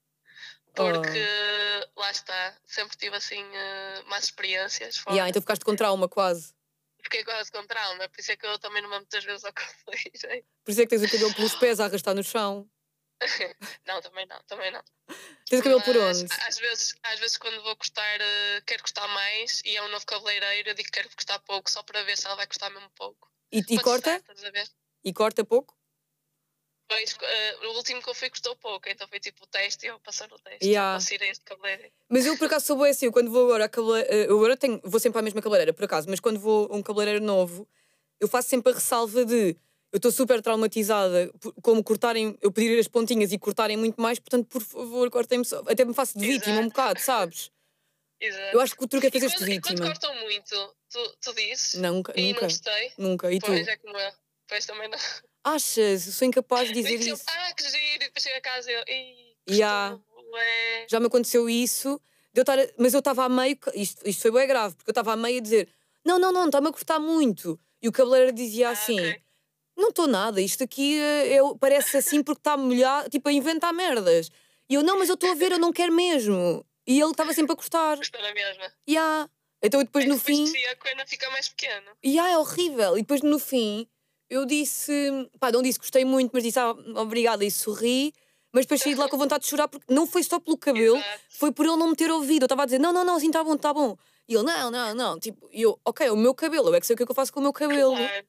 Porque 0.73 1.89
oh. 1.95 1.99
lá 1.99 2.11
está, 2.11 2.57
sempre 2.65 2.97
tive 2.97 3.15
assim 3.15 3.43
uh, 3.43 4.09
más 4.09 4.25
experiências. 4.25 4.97
Fora. 4.97 5.15
Yeah, 5.15 5.29
então 5.29 5.41
ficaste 5.41 5.63
com 5.63 5.75
trauma 5.75 6.09
quase. 6.09 6.53
Fiquei 7.03 7.23
quase 7.23 7.51
com 7.51 7.65
trauma, 7.67 8.07
por 8.09 8.19
isso 8.19 8.31
é 8.31 8.35
que 8.35 8.45
eu 8.45 8.57
também 8.59 8.81
não 8.81 8.89
me 8.89 8.95
muitas 8.97 9.23
vezes 9.23 9.43
ao 9.43 9.51
cabeleireiro. 9.53 10.45
Por 10.63 10.71
isso 10.71 10.81
é 10.81 10.85
que 10.85 10.89
tens 10.89 11.03
o 11.03 11.11
cabelo 11.11 11.35
pelos 11.35 11.55
pés 11.55 11.79
a 11.79 11.85
arrastar 11.85 12.15
no 12.15 12.23
chão. 12.23 12.69
não, 13.85 14.01
também 14.01 14.25
não, 14.25 14.41
também 14.43 14.71
não. 14.71 14.83
Tens 15.45 15.59
o 15.59 15.63
cabelo 15.63 15.81
por 15.83 15.95
onde? 15.95 16.27
Às 16.47 16.57
vezes, 16.57 16.95
às 17.03 17.19
vezes 17.19 17.37
quando 17.37 17.61
vou 17.61 17.75
cortar, 17.75 18.19
uh, 18.19 18.63
quero 18.65 18.81
cortar 18.83 19.07
mais 19.09 19.61
e 19.65 19.75
é 19.75 19.83
um 19.83 19.89
novo 19.89 20.05
cabeleireiro, 20.05 20.69
eu 20.69 20.73
digo 20.73 20.85
que 20.85 20.91
quero 20.91 21.09
cortar 21.09 21.39
pouco 21.39 21.69
só 21.69 21.83
para 21.83 22.03
ver 22.03 22.17
se 22.17 22.25
ela 22.25 22.35
vai 22.35 22.47
cortar 22.47 22.69
mesmo 22.69 22.89
pouco. 22.95 23.31
E, 23.51 23.59
e 23.69 23.79
corta? 23.79 24.23
e 25.03 25.13
corta 25.13 25.45
pouco? 25.45 25.77
Pois, 26.87 27.13
uh, 27.13 27.67
o 27.67 27.77
último 27.77 28.01
que 28.01 28.09
eu 28.09 28.13
fui 28.13 28.29
custou 28.29 28.55
pouco, 28.57 28.87
então 28.89 29.07
foi 29.07 29.19
tipo 29.19 29.43
o 29.43 29.47
teste 29.47 29.85
e 29.85 29.89
eu 29.89 29.99
passar 29.99 30.27
no 30.29 30.37
teste. 30.39 30.67
Yeah. 30.67 30.95
A 30.95 30.97
este 30.97 31.43
cabeleireiro. 31.45 31.91
Mas 32.09 32.25
eu 32.25 32.37
por 32.37 32.45
acaso 32.45 32.65
sou 32.65 32.77
bem 32.77 32.91
assim, 32.91 33.05
eu 33.05 33.11
quando 33.11 33.31
vou 33.31 33.45
agora 33.45 33.65
a 33.65 33.69
cabeleireiro, 33.69 34.13
eh, 34.13 34.29
eu 34.29 34.37
agora 34.37 34.57
tenho, 34.57 34.79
vou 34.83 34.99
sempre 34.99 35.19
à 35.19 35.21
mesma 35.21 35.41
cabeleireira, 35.41 35.73
por 35.73 35.85
acaso, 35.85 36.09
mas 36.09 36.19
quando 36.19 36.39
vou 36.39 36.71
a 36.71 36.75
um 36.75 36.83
cabeleireiro 36.83 37.23
novo, 37.23 37.67
eu 38.19 38.27
faço 38.27 38.49
sempre 38.49 38.71
a 38.71 38.75
ressalva 38.75 39.25
de 39.25 39.55
eu 39.93 39.97
estou 39.97 40.11
super 40.11 40.41
traumatizada, 40.41 41.31
como 41.61 41.83
cortarem, 41.83 42.35
eu 42.41 42.51
pedir 42.51 42.79
as 42.79 42.87
pontinhas 42.87 43.31
e 43.31 43.37
cortarem 43.37 43.77
muito 43.77 44.01
mais, 44.01 44.17
portanto, 44.17 44.47
por 44.47 44.61
favor, 44.61 45.07
cortem-me 45.11 45.45
só. 45.45 45.59
Até 45.67 45.85
me 45.85 45.93
faço 45.93 46.17
de 46.17 46.25
vítima 46.25 46.53
Exato. 46.53 46.65
um 46.65 46.69
bocado, 46.69 46.99
sabes? 46.99 47.51
Exato. 48.19 48.55
Eu 48.55 48.59
acho 48.61 48.75
que 48.75 48.83
o 48.83 48.87
truque 48.87 49.07
é 49.07 49.11
fazer-te 49.11 49.37
de 49.37 49.45
vítima. 49.45 49.77
Quando 49.77 49.87
cortam 49.87 50.15
muito, 50.21 50.75
tu, 50.89 51.17
tu 51.21 51.33
dizes? 51.35 51.75
Não, 51.75 51.95
nunca. 51.95 52.13
E 52.15 52.29
nunca. 52.29 52.41
não 52.41 52.47
gostei? 52.47 52.93
Nunca. 52.97 53.31
E 53.31 53.39
pois, 53.39 53.65
tu? 53.65 53.69
é 53.69 53.77
como 53.77 53.97
eu. 53.97 54.11
Pois 54.47 54.65
também 54.65 54.89
não. 54.89 54.97
Achas? 55.43 56.07
Eu 56.07 56.13
sou 56.13 56.27
incapaz 56.27 56.69
de 56.69 56.75
dizer 56.75 56.99
isso. 56.99 57.23
ah, 57.27 57.53
que 57.53 57.63
giro, 57.63 57.95
e 57.95 57.99
depois 57.99 58.23
chego 58.23 58.37
a 58.37 58.41
casa 58.41 58.71
e 58.71 58.75
eu. 58.75 59.55
Yeah. 59.55 59.99
Já 60.89 60.99
me 60.99 61.07
aconteceu 61.07 61.49
isso, 61.49 61.99
eu 62.33 62.43
a, 62.43 62.73
mas 62.77 62.93
eu 62.93 62.99
estava 62.99 63.25
a 63.25 63.29
meio. 63.29 63.57
Isto, 63.75 64.07
isto 64.07 64.21
foi 64.21 64.31
bem 64.31 64.47
grave, 64.47 64.75
porque 64.75 64.89
eu 64.89 64.93
estava 64.93 65.13
a 65.13 65.17
meio 65.17 65.37
a 65.37 65.41
dizer: 65.41 65.69
não, 66.05 66.17
não, 66.17 66.31
não, 66.31 66.45
está-me 66.45 66.69
a 66.69 66.71
cortar 66.71 66.99
muito. 66.99 67.59
E 67.81 67.87
o 67.87 67.91
cabeleireiro 67.91 68.35
dizia 68.35 68.69
ah, 68.69 68.71
assim: 68.71 68.99
okay. 68.99 69.21
não 69.77 69.89
estou 69.89 70.07
nada, 70.07 70.41
isto 70.41 70.63
aqui 70.63 70.99
é, 70.99 71.37
parece 71.59 71.97
assim 71.97 72.23
porque 72.23 72.39
está 72.39 72.57
molhado, 72.57 73.09
tipo 73.09 73.29
a 73.29 73.33
inventar 73.33 73.73
merdas. 73.73 74.31
E 74.69 74.75
eu: 74.75 74.81
não, 74.83 74.97
mas 74.97 75.09
eu 75.09 75.15
estou 75.15 75.29
a 75.29 75.35
ver, 75.35 75.51
eu 75.51 75.59
não 75.59 75.73
quero 75.73 75.91
mesmo. 75.91 76.65
E 76.87 76.99
ele 76.99 77.11
estava 77.11 77.33
sempre 77.33 77.53
a 77.53 77.55
cortar. 77.55 77.97
Gostou 77.97 78.21
na 78.21 78.33
mesma. 78.33 78.71
Yeah. 78.89 79.29
Então 79.61 79.81
depois 79.81 80.05
no 80.05 80.15
depois 80.15 80.49
fim. 80.49 80.65
a 80.65 80.75
coisa 80.75 81.05
fica 81.05 81.29
mais 81.29 81.47
pequena. 81.47 81.91
Yeah, 82.03 82.31
é 82.31 82.37
horrível. 82.37 82.97
E 82.97 83.01
depois 83.01 83.21
no 83.21 83.39
fim 83.39 83.87
eu 84.33 84.45
disse, 84.45 84.91
pá, 85.39 85.51
não 85.51 85.61
disse 85.61 85.77
gostei 85.77 86.03
muito, 86.03 86.31
mas 86.33 86.43
disse 86.43 86.59
ah, 86.59 86.71
obrigada 86.95 87.45
e 87.45 87.51
sorri. 87.51 88.13
Mas 88.51 88.65
depois 88.65 88.81
saí 88.81 88.93
de 88.93 88.99
lá 88.99 89.09
com 89.09 89.17
vontade 89.17 89.43
de 89.43 89.49
chorar 89.49 89.67
porque 89.67 89.91
não 89.91 90.05
foi 90.05 90.21
só 90.21 90.39
pelo 90.39 90.55
cabelo, 90.57 91.01
foi 91.27 91.51
por 91.51 91.65
ele 91.65 91.75
não 91.75 91.89
me 91.89 91.95
ter 91.95 92.11
ouvido. 92.11 92.43
Eu 92.43 92.45
estava 92.45 92.61
a 92.61 92.65
dizer, 92.65 92.77
não, 92.77 92.93
não, 92.93 93.03
não, 93.03 93.15
assim 93.15 93.27
está 93.27 93.43
bom, 93.43 93.55
está 93.55 93.73
bom. 93.73 93.97
E 94.27 94.35
ele, 94.35 94.43
não, 94.43 94.69
não, 94.69 94.93
não. 94.93 95.19
Tipo, 95.19 95.49
e 95.51 95.63
eu, 95.63 95.79
ok, 95.83 96.09
o 96.11 96.15
meu 96.15 96.35
cabelo, 96.35 96.69
eu 96.69 96.75
é 96.75 96.79
que 96.79 96.85
sei 96.85 96.93
o 96.93 96.97
que, 96.97 97.01
é 97.01 97.05
que 97.05 97.11
eu 97.11 97.15
faço 97.15 97.33
com 97.33 97.39
o 97.39 97.43
meu 97.43 97.51
cabelo. 97.51 97.95
Claro. 97.95 98.27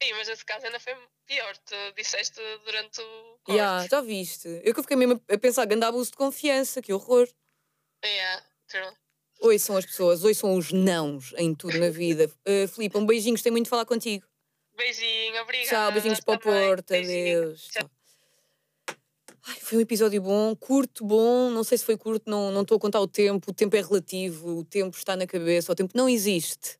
Sim, 0.00 0.12
mas 0.14 0.28
esse 0.28 0.44
caso 0.44 0.64
ainda 0.64 0.78
foi 0.78 0.94
pior. 1.26 1.56
Tu 1.58 1.74
disseste 1.96 2.40
durante 2.64 3.00
o. 3.00 3.38
Corte. 3.44 3.58
Yeah, 3.58 3.86
já 3.88 4.00
viste. 4.00 4.48
Eu 4.64 4.72
que 4.74 4.82
fiquei 4.82 4.96
mesmo 4.96 5.20
a 5.28 5.38
pensar, 5.38 5.64
grande 5.64 5.84
abuso 5.84 6.12
de 6.12 6.16
confiança, 6.16 6.80
que 6.80 6.92
horror. 6.92 7.28
Yeah, 8.04 8.44
true. 8.68 8.96
Oi 9.40 9.58
são 9.58 9.76
as 9.76 9.84
pessoas, 9.84 10.22
oi 10.22 10.34
são 10.34 10.56
os 10.56 10.72
nãos 10.72 11.34
em 11.36 11.52
tudo 11.52 11.76
na 11.78 11.90
vida. 11.90 12.30
Uh, 12.46 12.68
Filipe, 12.68 12.96
um 12.96 13.04
beijinho, 13.04 13.34
gostei 13.34 13.50
muito 13.50 13.64
de 13.64 13.70
falar 13.70 13.84
contigo. 13.84 14.24
Beijinho, 14.76 15.42
obrigada. 15.42 15.68
Tchau, 15.68 15.92
beijinhos 15.92 16.20
para 16.20 16.34
o 16.34 16.38
Porto, 16.38 16.94
adeus. 16.94 17.68
Tchau. 17.68 17.90
Ai, 19.44 19.56
foi 19.60 19.78
um 19.78 19.80
episódio 19.80 20.22
bom, 20.22 20.54
curto, 20.54 21.04
bom. 21.04 21.50
Não 21.50 21.64
sei 21.64 21.76
se 21.78 21.84
foi 21.84 21.96
curto, 21.96 22.30
não 22.30 22.62
estou 22.62 22.76
a 22.76 22.80
contar 22.80 23.00
o 23.00 23.08
tempo. 23.08 23.50
O 23.50 23.54
tempo 23.54 23.74
é 23.76 23.80
relativo, 23.80 24.58
o 24.58 24.64
tempo 24.64 24.96
está 24.96 25.16
na 25.16 25.26
cabeça, 25.26 25.72
o 25.72 25.74
tempo 25.74 25.92
não 25.96 26.08
existe. 26.08 26.78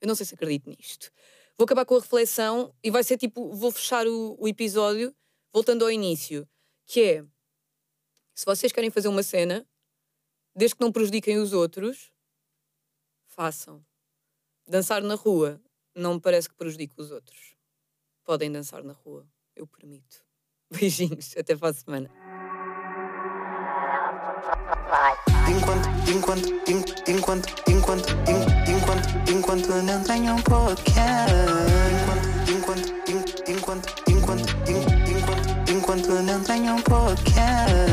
Eu 0.00 0.08
não 0.08 0.14
sei 0.14 0.24
se 0.24 0.34
acredito 0.34 0.70
nisto. 0.70 1.10
Vou 1.58 1.64
acabar 1.64 1.84
com 1.84 1.96
a 1.96 2.00
reflexão 2.00 2.74
e 2.82 2.90
vai 2.90 3.04
ser 3.04 3.18
tipo: 3.18 3.52
vou 3.52 3.70
fechar 3.70 4.06
o, 4.06 4.36
o 4.38 4.48
episódio 4.48 5.14
voltando 5.52 5.84
ao 5.84 5.90
início, 5.90 6.48
que 6.86 7.02
é 7.02 7.24
se 8.34 8.46
vocês 8.46 8.70
querem 8.70 8.90
fazer 8.90 9.08
uma 9.08 9.22
cena, 9.22 9.66
desde 10.54 10.76
que 10.76 10.80
não 10.80 10.92
prejudiquem 10.92 11.38
os 11.38 11.52
outros, 11.52 12.12
façam. 13.26 13.84
Dançar 14.66 15.02
na 15.02 15.16
rua 15.16 15.60
não 15.98 16.14
me 16.14 16.20
parece 16.20 16.48
que 16.48 16.54
prejudique 16.54 16.94
os 16.96 17.10
outros. 17.10 17.56
Podem 18.24 18.50
dançar 18.50 18.82
na 18.84 18.92
rua, 18.92 19.26
eu 19.56 19.66
permito. 19.66 20.24
Beijinhos, 20.70 21.34
até 21.36 21.56
para 21.56 21.70
a 21.70 21.74
semana. 21.74 22.10
Enquanto, 25.48 25.88
enquanto, 26.10 26.48
enquanto, 27.08 27.48
enquanto, 27.68 28.08
enquanto, 28.68 29.30
enquanto 29.30 29.68
não 29.82 30.02
tenho 30.04 30.34
um 30.34 30.42
podcast. 30.42 31.34
Enquanto, 32.48 32.88
enquanto, 33.10 33.44
enquanto, 33.48 33.88
enquanto, 34.08 34.46
enquanto, 34.70 35.70
enquanto 35.70 36.22
não 36.22 36.42
tenho 36.42 36.74
um 36.74 36.82
podcast. 36.82 37.87